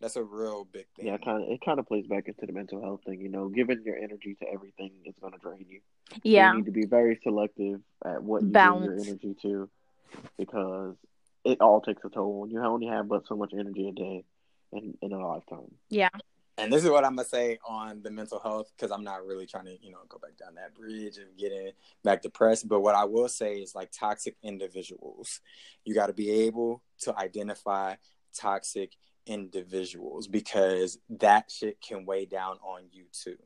[0.00, 1.06] that's a real big thing.
[1.06, 1.48] Yeah, kind of.
[1.50, 3.20] It kind of plays back into the mental health thing.
[3.20, 5.80] You know, giving your energy to everything is going to drain you.
[6.12, 6.50] So Yeah.
[6.52, 8.86] you need to be very selective at what you Balance.
[8.86, 9.70] give your energy to,
[10.38, 10.96] because
[11.44, 12.44] it all takes a toll.
[12.44, 14.24] And you only have but so much energy a day,
[14.72, 15.70] in in a lifetime.
[15.88, 16.08] Yeah.
[16.58, 19.46] And this is what I'm gonna say on the mental health because I'm not really
[19.46, 21.72] trying to, you know, go back down that bridge and get in
[22.04, 22.68] back depressed.
[22.68, 25.40] But what I will say is like toxic individuals.
[25.84, 27.94] You got to be able to identify
[28.34, 28.92] toxic
[29.30, 33.36] individuals because that shit can weigh down on you too.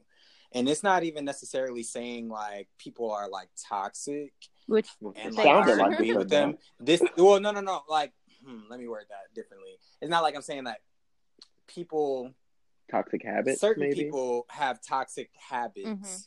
[0.52, 4.32] And it's not even necessarily saying like people are like toxic
[4.66, 6.58] Which and like They sounded like be with said them.
[6.80, 7.82] This well, no, no, no.
[7.88, 8.12] Like,
[8.44, 9.72] hmm, let me word that differently.
[10.00, 10.78] It's not like I'm saying that
[11.66, 12.32] people,
[12.90, 14.04] Toxic habits, certain maybe.
[14.04, 16.26] people have toxic habits, Mhm.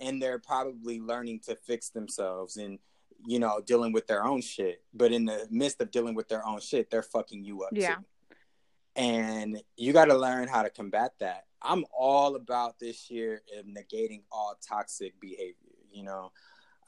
[0.00, 2.78] and they're probably learning to fix themselves and
[3.26, 4.82] you know dealing with their own shit.
[4.94, 7.96] But in the midst of dealing with their own shit, they're fucking you up Yeah.
[7.96, 8.04] too.
[8.96, 11.44] And you got to learn how to combat that.
[11.62, 15.54] I'm all about this year of negating all toxic behavior.
[15.92, 16.32] You know,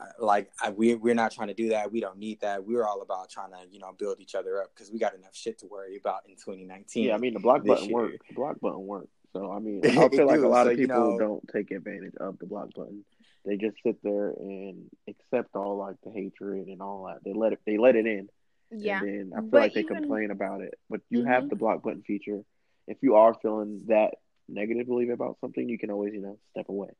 [0.00, 1.90] Uh, like I, we we're not trying to do that.
[1.90, 2.64] We don't need that.
[2.64, 5.34] We're all about trying to you know build each other up because we got enough
[5.34, 7.04] shit to worry about in 2019.
[7.04, 7.94] Yeah, I mean the block button year.
[7.94, 8.16] works.
[8.28, 9.08] The block button works.
[9.32, 11.70] So I mean, I feel like a lot so, of you people know- don't take
[11.72, 13.04] advantage of the block button.
[13.44, 17.24] They just sit there and accept all like the hatred and all that.
[17.24, 17.60] They let it.
[17.66, 18.28] They let it in.
[18.70, 19.02] Yeah.
[19.02, 20.74] And I feel But like they even- complain about it.
[20.88, 21.26] But you Mhm.
[21.26, 22.44] have the block button feature.
[22.86, 24.14] If you are feeling that
[24.48, 26.90] negatively about something, you can always you know step away.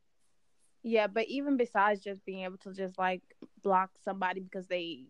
[0.83, 3.21] Yeah, but even besides just being able to just like
[3.61, 5.07] block somebody because they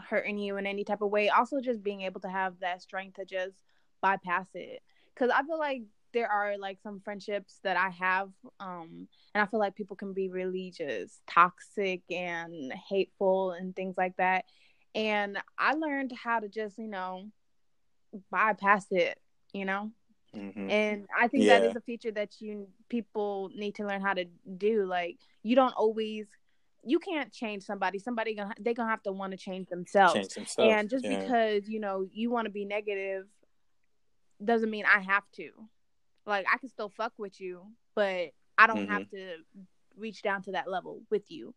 [0.00, 3.16] hurting you in any type of way, also just being able to have that strength
[3.16, 3.62] to just
[4.00, 4.82] bypass it.
[5.14, 5.82] Because I feel like
[6.12, 8.30] there are like some friendships that I have,
[8.60, 13.96] um, and I feel like people can be really just toxic and hateful and things
[13.96, 14.44] like that.
[14.94, 17.30] And I learned how to just you know
[18.30, 19.18] bypass it.
[19.52, 19.92] You know,
[20.34, 20.68] Mhm.
[20.70, 21.70] and I think that Yeah.
[21.70, 24.84] is a feature that you people need to learn how to do.
[24.84, 26.26] Like you don't always,
[26.82, 27.98] you can't change somebody.
[28.00, 30.14] Somebody gonna they gonna have to want to change themselves.
[30.14, 30.72] change themselves.
[30.72, 31.18] and just yeah.
[31.18, 33.26] because you know you want to be negative,
[34.44, 35.50] doesn't mean I have to.
[36.26, 37.62] Like I can still fuck with you,
[37.94, 38.92] but I don't Mm-hmm.
[38.92, 39.36] have to
[39.96, 41.54] reach down to that level with you.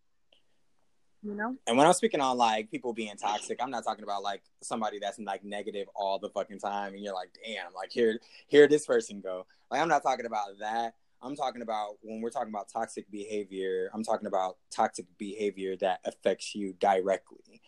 [1.23, 1.55] You know?
[1.65, 4.99] And when I'm speaking on like people being toxic, I'm not talking about like somebody
[4.99, 8.85] that's like negative all the fucking time, and you're like, damn, like here, here this
[8.85, 9.45] person go.
[9.71, 10.93] Like I'm not talking about that.
[11.21, 13.89] I'm talking about when we're talking about toxic behavior.
[13.93, 17.61] I'm talking about toxic behavior that affects you directly,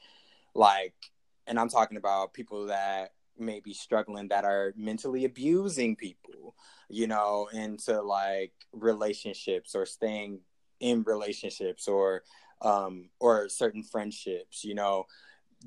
[0.54, 0.94] like,
[1.48, 6.56] and I'm talking about people that may be struggling that are mentally abusing people,
[6.90, 10.42] you know, into like relationships or staying
[10.80, 12.24] in relationships or
[12.62, 15.06] um, or certain friendships, you know,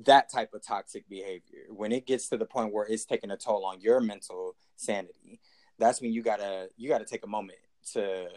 [0.05, 1.65] that type of toxic behavior.
[1.69, 5.39] When it gets to the point where it's taking a toll on your mental sanity.
[5.79, 7.59] That's when you gotta you gotta take a moment
[7.93, 8.27] to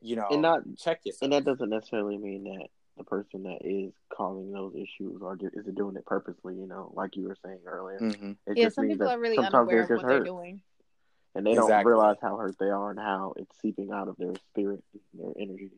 [0.00, 1.22] you know and not check yourself.
[1.22, 5.50] and that doesn't necessarily mean that the person that is causing those issues or do,
[5.52, 6.54] is doing it purposely.
[6.54, 8.00] You know, like you were saying earlier.
[8.00, 8.36] Mhm.
[8.46, 10.62] It Yeah, just some means people that are really unaware of just what they're doing.
[11.34, 14.34] and they don't realize how hurt they are and how it's seeping out of their
[14.50, 15.70] spirit, their energy.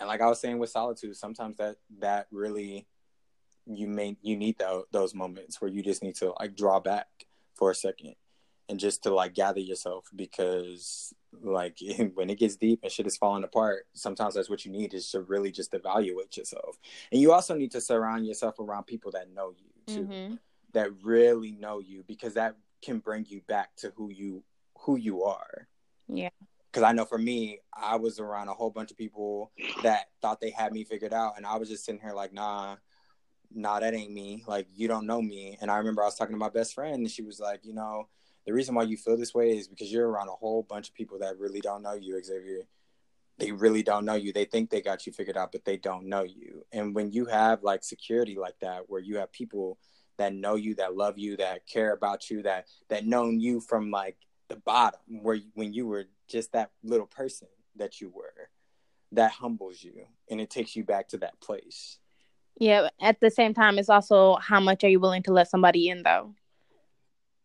[0.00, 2.86] And like I was saying with solitude, sometimes that that really
[3.66, 7.06] you may you need tho- those moments where you just need to like draw back
[7.54, 8.14] for a second
[8.68, 11.78] and just to like gather yourself because like
[12.14, 15.10] when it gets deep and shit is falling apart, sometimes that's what you need is
[15.10, 16.78] to really just evaluate yourself.
[17.12, 20.04] And you also need to surround yourself around people that know you too.
[20.04, 20.38] Mhm.
[20.72, 24.44] that really know you because that can bring you back to who you
[24.80, 25.66] who you are.
[26.06, 26.28] Yeah.
[26.72, 29.52] Cuz I know for me, I was around a whole bunch of people
[29.82, 32.76] that thought they had me figured out and I was just sitting here like, "Nah,
[33.50, 34.44] nah, that ain't me.
[34.46, 36.96] Like you don't know me." And I remember I was talking to my best friend
[36.96, 38.08] and she was like, "You know,
[38.48, 40.94] the reason why you feel this way is because you're around a whole bunch of
[40.94, 42.66] people that really don't know you, Xavier.
[43.36, 44.32] They really don't know you.
[44.32, 46.64] They think they got you figured out, but they don't know you.
[46.72, 49.78] And when you have like security like that, where you have people
[50.16, 53.90] that know you, that love you, that care about you, that that known you from
[53.90, 54.16] like
[54.48, 58.50] the bottom, where when you were just that little person that you were,
[59.12, 61.98] that humbles you and it takes you back to that place.
[62.58, 62.88] Yeah.
[63.00, 66.02] At the same time, it's also how much are you willing to let somebody in
[66.02, 66.34] though?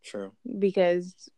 [0.03, 0.33] True.
[0.59, 1.29] Because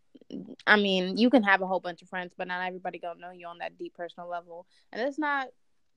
[0.65, 3.31] I mean, you can have a whole bunch of friends, but not everybody gonna know
[3.31, 5.47] you on that deep personal level, and it's not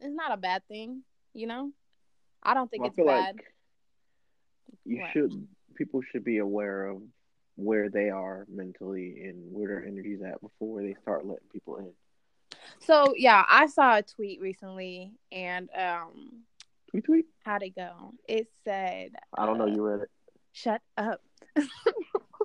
[0.00, 1.72] it's not a bad thing, you know.
[2.42, 3.36] I don't think Well, I it's feel bad.
[3.36, 3.44] like
[4.84, 5.10] you What?
[5.12, 7.00] should people should be aware of
[7.58, 11.90] where they are mentally and where their energy's at before they start letting people in.
[12.78, 16.44] So yeah, I saw a tweet recently, and um,
[16.90, 17.26] Tweet tweet.
[17.44, 18.14] how'd it go?
[18.28, 19.64] It said, I don't know.
[19.64, 20.10] uh, You read it.
[20.52, 21.20] "Shut up."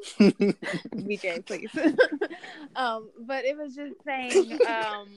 [0.20, 1.70] BJ, please.
[2.76, 5.08] um, but it was just saying, um,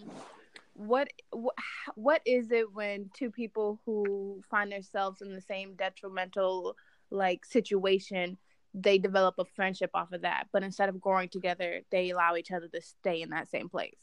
[0.74, 1.54] what, what
[1.94, 6.76] what is it when two people who find themselves in the same detrimental
[7.10, 8.36] like situation,
[8.76, 12.52] they develop a friendship off of that, but instead of growing together, they allow each
[12.52, 13.96] other to stay in that same place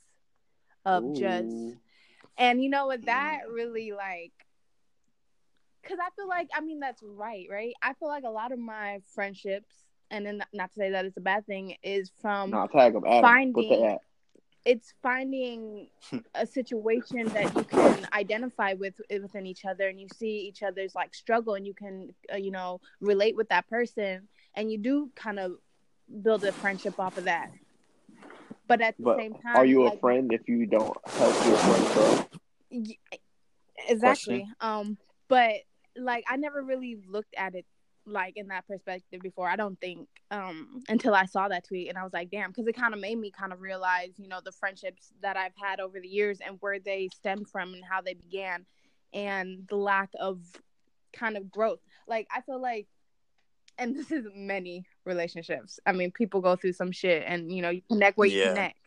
[0.85, 1.55] of just
[2.37, 3.05] and you know what?
[3.05, 4.33] That really like,
[5.81, 7.73] because I feel like I mean that's right, right?
[7.81, 9.75] I feel like a lot of my friendships,
[10.09, 13.03] and then not to say that it's a bad thing, is from Nah, tag them.
[13.21, 13.99] Finding-
[14.65, 15.89] it's finding
[16.35, 20.95] a situation that you can identify with within each other, and you see each other's
[20.95, 25.11] like struggle, and you can uh, you know relate with that person, and you do
[25.15, 25.53] kind of
[26.21, 27.49] build a friendship off of that.
[28.67, 31.57] But at the But same time, are you a friend if you don't help your
[31.57, 32.25] friend grow?
[32.71, 32.97] Y-
[33.89, 34.97] exactly um
[35.27, 35.53] but
[35.97, 37.65] like i never really looked at it
[38.05, 41.97] like in that perspective before i don't think um until i saw that tweet and
[41.97, 44.39] i was like damn because it kind of made me kind of realize you know
[44.43, 48.01] the friendships that i've had over the years and where they stemmed from and how
[48.01, 48.65] they began
[49.13, 50.41] and the lack of
[51.13, 52.87] kind of growth like i feel like
[53.77, 55.79] and this is many relationships.
[55.85, 58.49] I mean people go through some shit and you know you connect where you Yeah.
[58.49, 58.77] connect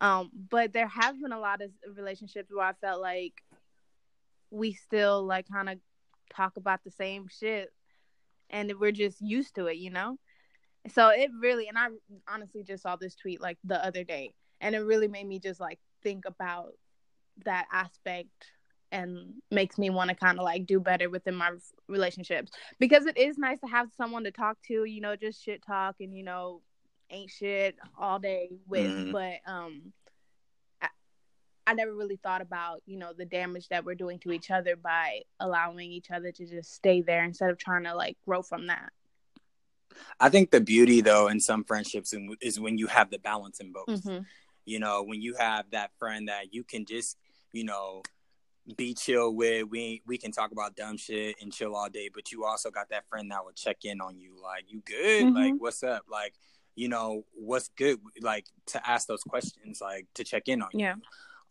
[0.00, 3.32] um but there have been a lot of relationships where i felt like
[4.50, 5.78] we still like kind of
[6.34, 7.72] talk about the same shit
[8.50, 10.18] and we're just used to it you know?
[10.88, 11.88] So it really and i
[12.28, 15.60] honestly just saw this tweet like the other day and it really made me just
[15.60, 16.72] like think about
[17.44, 18.50] that aspect
[18.94, 21.50] and makes me want to kind of like do better within my
[21.88, 25.60] relationships because it is nice to have someone to talk to you know just shit
[25.66, 26.62] talk and you know
[27.10, 29.12] ain't shit all day with Mhm.
[29.12, 29.92] but um
[30.80, 30.88] I,
[31.66, 34.76] I never really thought about you know the damage that we're doing to each other
[34.76, 38.68] by allowing each other to just stay there instead of trying to like grow from
[38.68, 38.90] that
[40.20, 43.72] I think the beauty though in some friendships is when you have the balance in
[43.72, 43.86] both.
[43.88, 44.24] Mhm.
[44.64, 47.18] You know, when you have that friend that you can just,
[47.52, 48.02] you know,
[48.76, 49.68] be chill with.
[49.68, 52.88] We we can talk about dumb shit and chill all day, but you also got
[52.90, 55.34] that friend that will check in on you, like you good, Mhm.
[55.34, 56.34] like what's up, like
[56.74, 60.80] you know what's good, like to ask those questions, like to check in on you.
[60.80, 60.94] Yeah.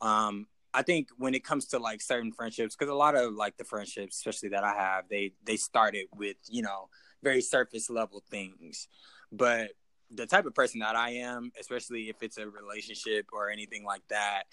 [0.01, 3.57] Um, I think when it comes to like certain friendships, because a lot of like
[3.57, 6.89] the friendships, especially that I have, they they started with you know
[7.21, 8.87] very surface level things,
[9.31, 9.71] but
[10.11, 14.05] the type of person that I am, especially if it's a relationship or anything like
[14.09, 14.43] that,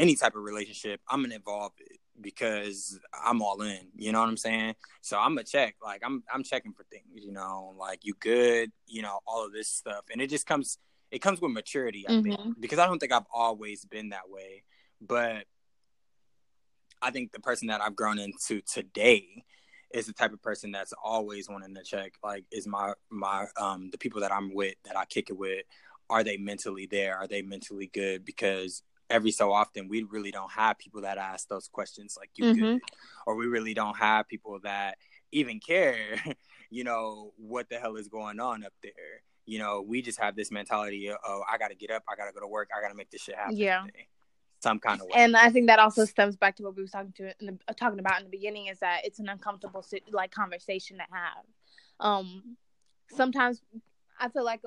[0.00, 3.88] any type of relationship, I'm gonna involve it because I'm all in.
[3.94, 4.74] You know what I'm saying?
[5.02, 5.76] So I'm gonna check.
[5.82, 7.04] Like I'm I'm checking for things.
[7.14, 8.72] You know, like you good.
[8.86, 10.78] You know, all of this stuff, and it just comes.
[11.10, 12.54] It comes with maturity, I think, Mhm.
[12.60, 14.62] because I don't think I've always been that way,
[15.00, 15.44] but
[17.02, 19.44] I think the person that I've grown into today
[19.92, 22.12] is the type of person that's always wanting to check.
[22.22, 25.64] Like, is my my um the people that I'm with that I kick it with
[26.08, 27.16] are they mentally there?
[27.16, 28.24] Are they mentally good?
[28.24, 32.44] Because every so often we really don't have people that ask those questions like you
[32.46, 32.58] Mhm.
[32.58, 32.80] good,
[33.26, 34.98] or we really don't have people that
[35.32, 36.14] even care,
[36.70, 39.22] you know, what the hell is going on up there.
[39.46, 42.14] You know, we just have this mentality of, oh, I got to get up, I
[42.16, 43.56] got to go to work, I got to make this shit happen.
[43.56, 43.84] Yeah.
[43.84, 44.06] today.
[44.62, 45.12] Some kind of way.
[45.14, 47.58] and I think that also stems back to what we was talking to in the,
[47.66, 49.82] uh, talking about in the beginning is that it's an uncomfortable
[50.12, 51.44] like conversation to have.
[51.98, 52.56] Um,
[53.08, 53.62] sometimes
[54.18, 54.60] I feel like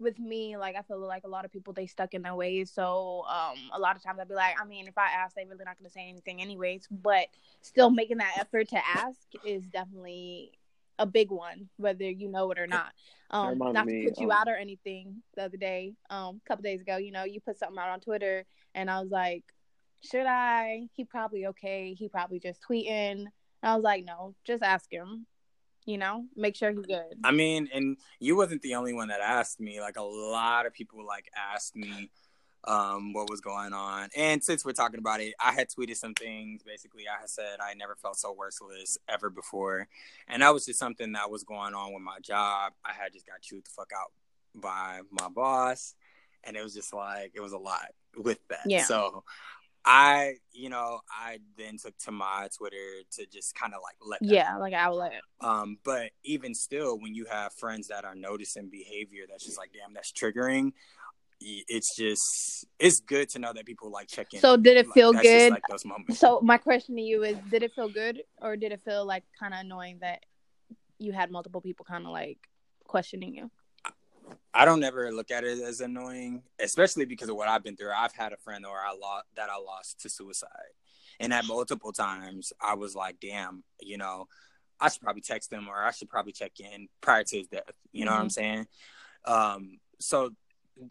[0.00, 2.70] with me, like I feel like a lot of people they stuck in their ways.
[2.70, 5.44] So um, a lot of times I'd be like, I mean, if I ask, they
[5.44, 6.86] really not gonna say anything anyways.
[6.90, 7.28] But
[7.60, 10.52] still making that effort to ask is definitely
[10.98, 12.92] a big one, whether you know it or not.
[13.30, 15.22] Um, not to me, put you um, out or anything.
[15.36, 18.00] The other day, um, a couple days ago, you know, you put something out on
[18.00, 18.44] Twitter,
[18.74, 19.44] and I was like,
[20.02, 20.88] should I?
[20.94, 21.94] He probably okay.
[21.94, 22.88] He probably just tweeting.
[22.88, 23.28] And
[23.62, 25.26] I was like, no, just ask him.
[25.88, 27.14] You know, make sure he's good.
[27.24, 29.80] I mean, and you wasn't the only one that asked me.
[29.80, 32.10] Like a lot of people like asked me
[32.64, 34.10] um what was going on.
[34.14, 36.62] And since we're talking about it, I had tweeted some things.
[36.62, 39.88] Basically, I had said I never felt so worthless ever before.
[40.28, 42.74] And that was just something that was going on with my job.
[42.84, 44.12] I had just got chewed the fuck out
[44.54, 45.94] by my boss.
[46.44, 48.66] And it was just like it was a lot with that.
[48.66, 48.84] Yeah.
[48.84, 49.24] So
[49.84, 54.20] I, you know, I then took to my Twitter to just kind of like let
[54.22, 55.14] Yeah, like outlet.
[55.40, 59.70] um, but even still, when you have friends that are noticing behavior that's just like,
[59.72, 60.72] damn, that's triggering.
[61.40, 64.40] It's just, it's good to know that people like check in.
[64.40, 65.50] So did it Like, feel good?
[65.50, 66.18] like those moments.
[66.18, 69.22] So my question to you is, did it feel good, or did it feel like
[69.38, 70.24] kind of annoying that
[70.98, 72.38] you had multiple people kind of like
[72.84, 73.50] questioning you?
[74.54, 77.92] I don't ever look at it as annoying, especially because of what I've been through.
[77.92, 80.50] I've had a friend or I lost that I lost to suicide,
[81.20, 84.26] and at multiple times I was like, "Damn, you know,
[84.80, 87.70] I should probably text him or I should probably check in prior to his death."
[87.92, 88.66] You know what I'm saying?
[89.24, 90.30] Um, so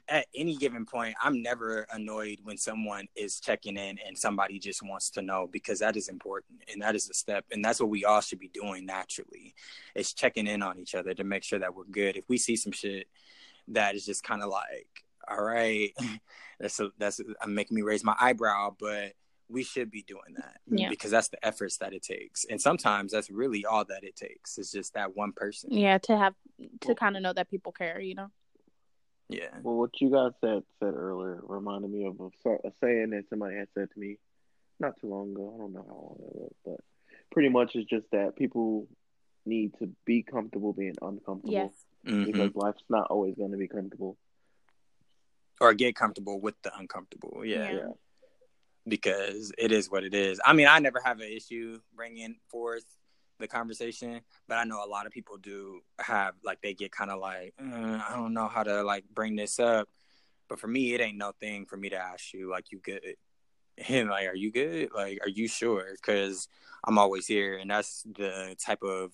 [0.08, 4.82] at any given point, I'm never annoyed when someone is checking in and somebody just
[4.84, 7.90] wants to know because that is important and that is a step and that's what
[7.90, 9.54] we all should be doing naturally.
[9.96, 12.18] Is checking in on each other to make sure that we're good.
[12.18, 13.08] If we see some shit
[13.70, 14.88] that is just kind of like,
[15.30, 15.92] all right,
[16.60, 19.14] that's a, that's a, making me raise my eyebrow, but
[19.50, 20.90] we should be doing that Yeah.
[20.90, 24.58] because that's the efforts that it takes, and sometimes that's really all that it takes.
[24.58, 25.72] It's just that one person.
[25.72, 26.34] Yeah, to have
[26.82, 28.00] to kind of know that people care.
[28.00, 28.32] You know.
[29.30, 29.50] Yeah.
[29.62, 33.56] Well, what you guys said said earlier reminded me of a, a saying that somebody
[33.58, 34.18] had said to me
[34.80, 35.54] not too long ago.
[35.54, 36.80] I don't know how long it was, but
[37.32, 38.88] pretty much it's just that people
[39.46, 41.72] need to be comfortable being uncomfortable Yes.
[42.06, 42.26] Mhm.
[42.26, 44.18] because life's not always going to be comfortable.
[45.60, 47.44] Or get comfortable with the uncomfortable.
[47.46, 47.64] Yeah.
[47.72, 47.78] Yeah.
[47.78, 47.88] Yeah.
[48.90, 50.40] because it is what it is.
[50.46, 52.86] I mean, I never have an issue bringing forth
[53.40, 57.12] the conversation, but I know a lot of people do have like they get kind
[57.12, 59.90] of like "Uh, I don't know how to like bring this up.
[60.50, 63.16] But for me, it ain't no thing for me to ask you like you good,
[63.90, 64.90] and like are you good?
[64.96, 65.88] Like are you sure?
[65.94, 66.48] Because
[66.86, 69.14] I'm always here, and that's the type of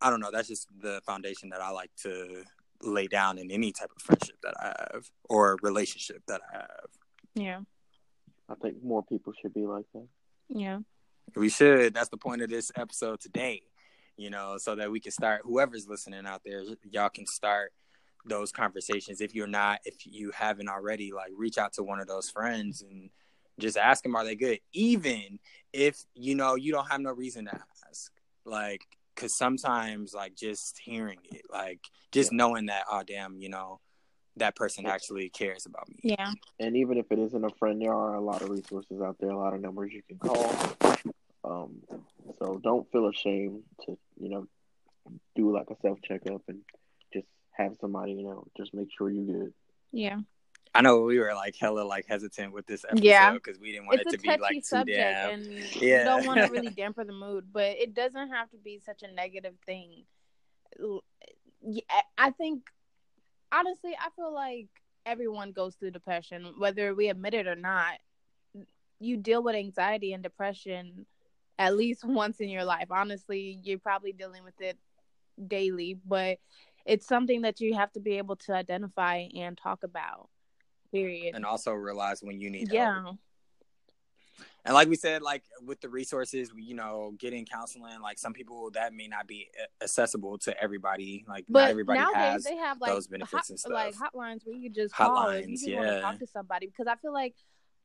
[0.00, 0.30] I don't know.
[0.32, 2.42] That's just the foundation that I like to
[2.82, 6.88] lay down in any type of friendship that I have or relationship that I have.
[7.34, 7.60] Yeah.
[8.48, 10.06] I think more people should be like that.
[10.48, 10.80] Yeah.
[11.34, 11.94] We should.
[11.94, 13.62] That's the point of this episode today.
[14.16, 15.40] You know, so that we can start.
[15.44, 17.72] Whoever's listening out there, y'all can start
[18.26, 19.20] those conversations.
[19.20, 22.82] If you're not, if you haven't already, like reach out to one of those friends
[22.82, 23.10] and
[23.58, 24.60] just ask them, are they good?
[24.72, 25.38] Even
[25.72, 27.58] if you know you don't have no reason to
[27.88, 28.12] ask,
[28.44, 28.82] like,
[29.14, 31.80] because sometimes, like, just hearing it, like,
[32.12, 33.80] just knowing that, oh damn, you know,
[34.36, 35.96] that person actually cares about me.
[36.02, 36.32] Yeah.
[36.58, 39.30] And even if it isn't a friend, there are a lot of resources out there,
[39.30, 40.54] a lot of numbers you can call.
[41.44, 41.82] Um,
[42.38, 44.46] so don't feel ashamed to, you know,
[45.34, 46.60] do like a self checkup and
[47.12, 49.52] just have somebody, you know, just make sure you're good.
[49.92, 50.20] Yeah.
[50.74, 53.32] I know we were like hella like hesitant with this episode Yeah.
[53.34, 55.30] because we didn't want It's it to be touchy like too subject, damn.
[55.34, 56.04] and you Yeah.
[56.04, 59.12] don't want to really damper the mood, but it doesn't have to be such a
[59.12, 60.04] negative thing.
[61.64, 61.82] Yeah,
[62.16, 62.62] I think,
[63.52, 64.68] honestly, I feel like
[65.06, 67.98] everyone goes through depression, whether we admit it or not.
[68.98, 71.06] You deal with anxiety and depression
[71.58, 72.88] at least once in your life.
[72.90, 74.78] Honestly, you're probably dealing with it
[75.46, 76.38] daily, but
[76.84, 80.28] it's something that you have to be able to identify and talk about.
[80.90, 81.34] Period.
[81.34, 83.16] and also realize when you need help.
[84.64, 84.70] Yeah.
[84.70, 88.70] And like we said, like with the resources, you know, getting counseling, like some people
[88.72, 89.48] that may not be
[89.82, 91.24] accessible to everybody.
[91.28, 92.44] Like not everybody nowadays has.
[92.44, 95.46] they have like those benefits and hot, like hotlines, hotlines where you just call if
[95.48, 96.00] you Hotlines, just want to yeah.
[96.00, 97.34] talk to somebody because I feel like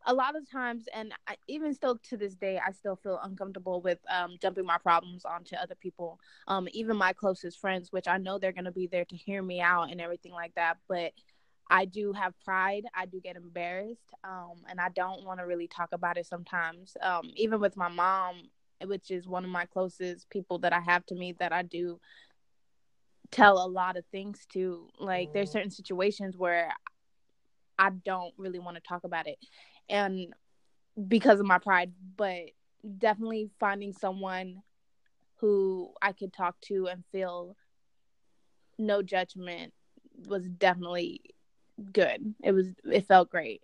[0.06, 3.82] a lot of times, and I, even still to this day, I still feel uncomfortable
[3.82, 8.18] with um, dumping my problems onto other people, um, even my closest friends, which I
[8.18, 10.78] know they're going to be there to hear me out and everything like that.
[10.88, 11.12] But
[11.70, 12.84] I do have pride.
[12.96, 16.96] I do get embarrassed, um, and I don't want to really talk about it sometimes.
[17.02, 18.50] Um, even with my mom,
[18.86, 22.00] which is one of my closest people that I have to me, that I do
[23.32, 24.88] tell a lot of things to.
[25.00, 26.72] Like, there's certain situations where
[27.78, 29.38] I don't really want to talk about it,
[29.90, 30.34] and
[31.08, 32.52] because of my pride, but
[32.98, 34.62] definitely finding someone
[35.36, 37.56] who I could talk to and feel
[38.80, 39.74] no judgment
[40.28, 41.22] was definitely
[41.92, 42.34] good.
[42.44, 43.62] It was it felt great.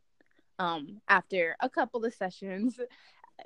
[0.59, 2.79] Um after a couple of sessions,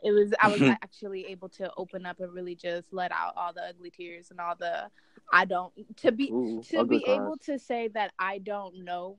[0.04, 3.54] it was I was actually able to open up and really just let out all
[3.54, 4.90] the ugly tears and all the
[5.32, 9.18] I don't to be Ooh, to be able to say that I don't know,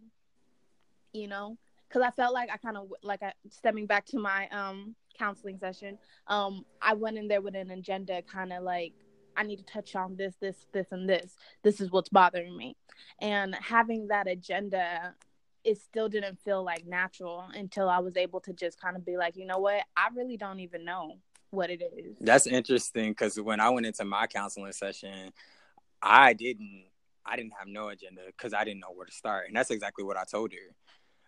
[1.12, 4.49] you know, because I felt like I kind of like I, stemming back to my
[4.49, 5.99] um counseling session.
[6.28, 8.92] Um, I went in there with an agenda, kind of like
[9.36, 11.36] I need to touch on this, this, this, and this.
[11.62, 12.76] This is what's bothering me,
[13.20, 15.14] and having that agenda.
[15.64, 19.16] It still didn't feel like natural until I was able to just kind of be
[19.16, 19.82] like, you know what?
[19.96, 21.16] I really don't even know
[21.50, 22.16] what it is.
[22.20, 25.32] That's interesting because when I went into my counseling session,
[26.02, 26.84] I didn't
[27.24, 30.04] I didn't have no agenda because I didn't know where to start, and that's exactly
[30.04, 30.74] what I told her.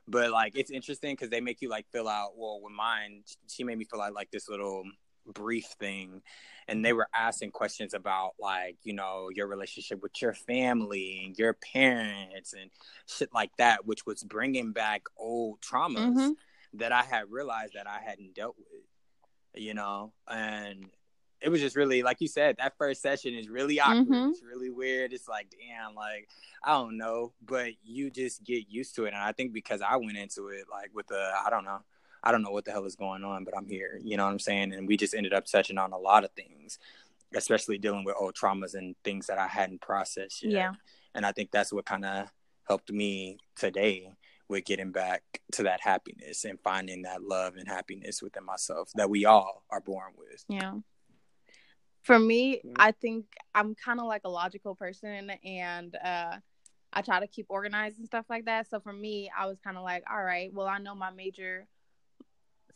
[0.08, 2.30] But like, it's interesting because they make you like fill out.
[2.36, 4.84] Well, with mine, she made me fill out like this little
[5.26, 6.22] brief thing,
[6.68, 11.38] and they were asking questions about like you know your relationship with your family and
[11.38, 12.70] your parents and
[13.06, 16.34] shit like that, which was bringing back old traumas Mhm.
[16.74, 20.90] that I had realized that I hadn't dealt with, you know, and
[21.40, 24.06] it was just really like you said that first session is really awkward.
[24.08, 24.30] Mhm.
[24.30, 25.12] it's really weird.
[25.14, 26.28] It's like damn like
[26.62, 27.32] i don't know.
[27.40, 29.14] But you just get used to it.
[29.14, 31.82] And i think because i went into it like with the i don't know
[32.22, 34.32] i don't know what the hell is going on but i'm here you know what
[34.32, 36.78] i'm saying and we just ended up touching on a lot of things
[37.34, 40.72] especially dealing with old traumas and things that i hadn't processed yet Yeah.
[41.14, 42.28] and i think that's what kind of
[42.68, 44.12] helped me today
[44.48, 49.08] with getting back to that happiness and finding that love and happiness within myself that
[49.08, 50.74] we all are born with Yeah.
[52.02, 52.62] For me.
[52.76, 56.36] I think I'm kind of like a logical person and uh
[56.92, 58.68] I try to keep organized and stuff like that.
[58.68, 61.68] So for me, I was kind of like, all right, well, I know my major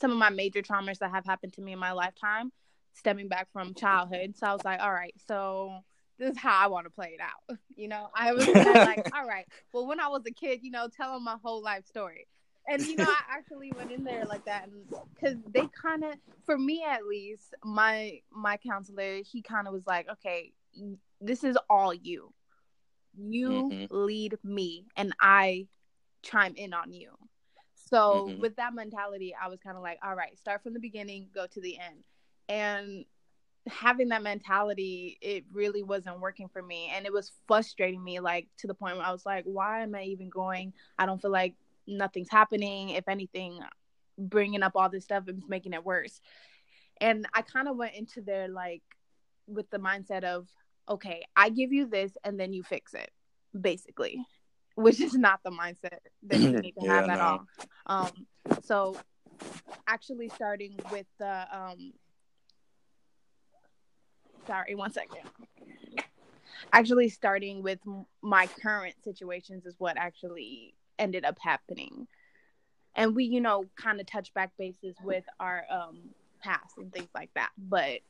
[0.01, 2.53] some of my major traumas that have happened to me in my lifetime
[2.93, 4.37] stemming back from childhood.
[4.37, 5.79] So I was like, all right, so
[6.19, 7.59] this is how I want to play it out.
[7.77, 8.49] You know, I was
[8.83, 11.63] like, all right, well, when I was a kid, you know, tell them my whole
[11.63, 12.27] life story.
[12.69, 14.65] And, you know, I actually went in there like that.
[14.69, 16.15] And because they kind of,
[16.47, 20.53] for me at least, my, my counselor, he kind of was like, okay,
[21.21, 22.33] this is all you.
[23.17, 23.89] You Mhm.
[23.91, 25.69] lead me and I
[26.23, 27.11] chime in on you.
[27.91, 28.39] So Mhm.
[28.39, 31.47] with that mentality, I was kind of like, all right, start from the beginning, go
[31.47, 32.05] to the end.
[32.49, 33.05] And
[33.67, 36.91] having that mentality, it really wasn't working for me.
[36.95, 39.95] And it was frustrating me, like to the point where I was like, why am
[39.95, 40.73] I even going?
[40.99, 41.55] I don't feel like
[41.87, 42.91] nothing's happening.
[42.91, 43.61] If anything,
[44.19, 46.21] bringing up all this stuff is making it worse.
[47.01, 48.83] And I kind of went into there like
[49.47, 50.49] with the mindset of,
[50.89, 53.11] okay, I give you this and then you fix it,
[53.59, 54.25] basically,
[54.75, 57.25] which is not the mindset that you need to Yeah, have at no.
[57.25, 57.47] all.
[57.87, 58.27] Um,
[58.63, 58.97] so
[59.87, 61.93] actually starting with the um,
[64.47, 65.29] sorry, one second.
[66.73, 67.79] Actually, starting with
[68.23, 72.07] my current situations is what actually ended up happening,
[72.95, 75.99] and we, you know, kind of touch back bases with our um
[76.43, 77.51] past and things like that.
[77.57, 78.01] But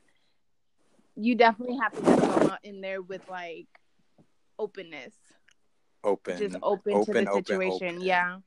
[1.15, 3.67] you definitely have to go in there with like
[4.59, 5.15] openness,
[6.05, 7.87] open just open, to Open, the open, situation.
[7.95, 8.01] open.
[8.01, 8.39] Yeah,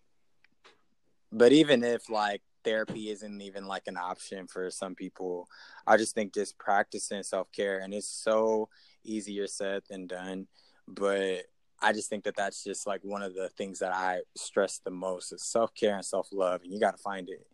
[1.32, 5.48] But even if like therapy isn't even like an option for some people,
[5.86, 8.68] I just think just practicing self care and it's so
[9.04, 10.46] easier said than done.
[10.86, 11.44] But
[11.80, 14.90] I just think that that's just like one of the things that I stress the
[14.90, 17.46] most is self care and self love, and you got to find it,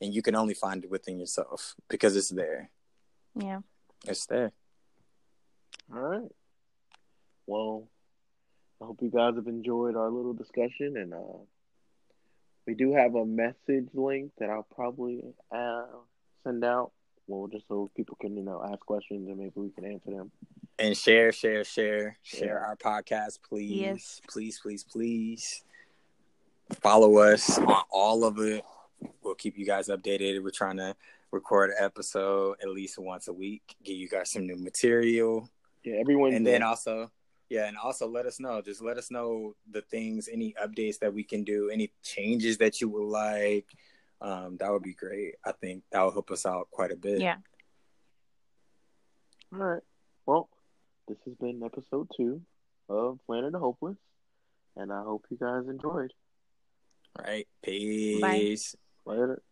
[0.00, 2.70] and you can only find it within yourself because it's there.
[3.36, 3.60] yeah.
[4.06, 4.52] It's there.
[5.92, 6.30] All right.
[7.46, 7.88] Well,
[8.80, 11.38] I hope you guys have enjoyed our little discussion, and uh,
[12.66, 15.84] we do have a message link that I'll probably uh,
[16.44, 16.92] send out.
[17.26, 20.30] Well, just so people can you know ask questions and maybe we can answer them.
[20.78, 22.68] and share, share, share, share Yeah.
[22.68, 24.20] our podcast, please, Yes.
[24.28, 25.64] please, please, please.
[26.80, 28.64] Follow us on all of it.
[29.22, 30.42] We'll keep you guys updated.
[30.42, 30.94] We're trying to
[31.32, 35.50] record an episode at least once a week, give you guys some new material,
[35.84, 36.32] Yeah, everyone.
[36.32, 37.10] and then also,
[37.48, 38.60] yeah, and also let us know.
[38.60, 42.80] Just let us know the things, any updates that we can do, any changes that
[42.80, 43.66] you would like.
[44.20, 45.36] um, that would be great.
[45.44, 47.20] I think that will help us out quite a bit.
[47.20, 47.36] Yeah.
[49.52, 49.82] All right.
[50.26, 50.48] Well,
[51.06, 52.42] this has been episode two
[52.88, 53.96] of Land of the Hopeless,
[54.76, 56.12] and I hope you guys enjoyed.
[57.18, 57.46] All right.
[57.62, 58.74] Peace.
[59.06, 59.12] Bye.
[59.12, 59.42] Later.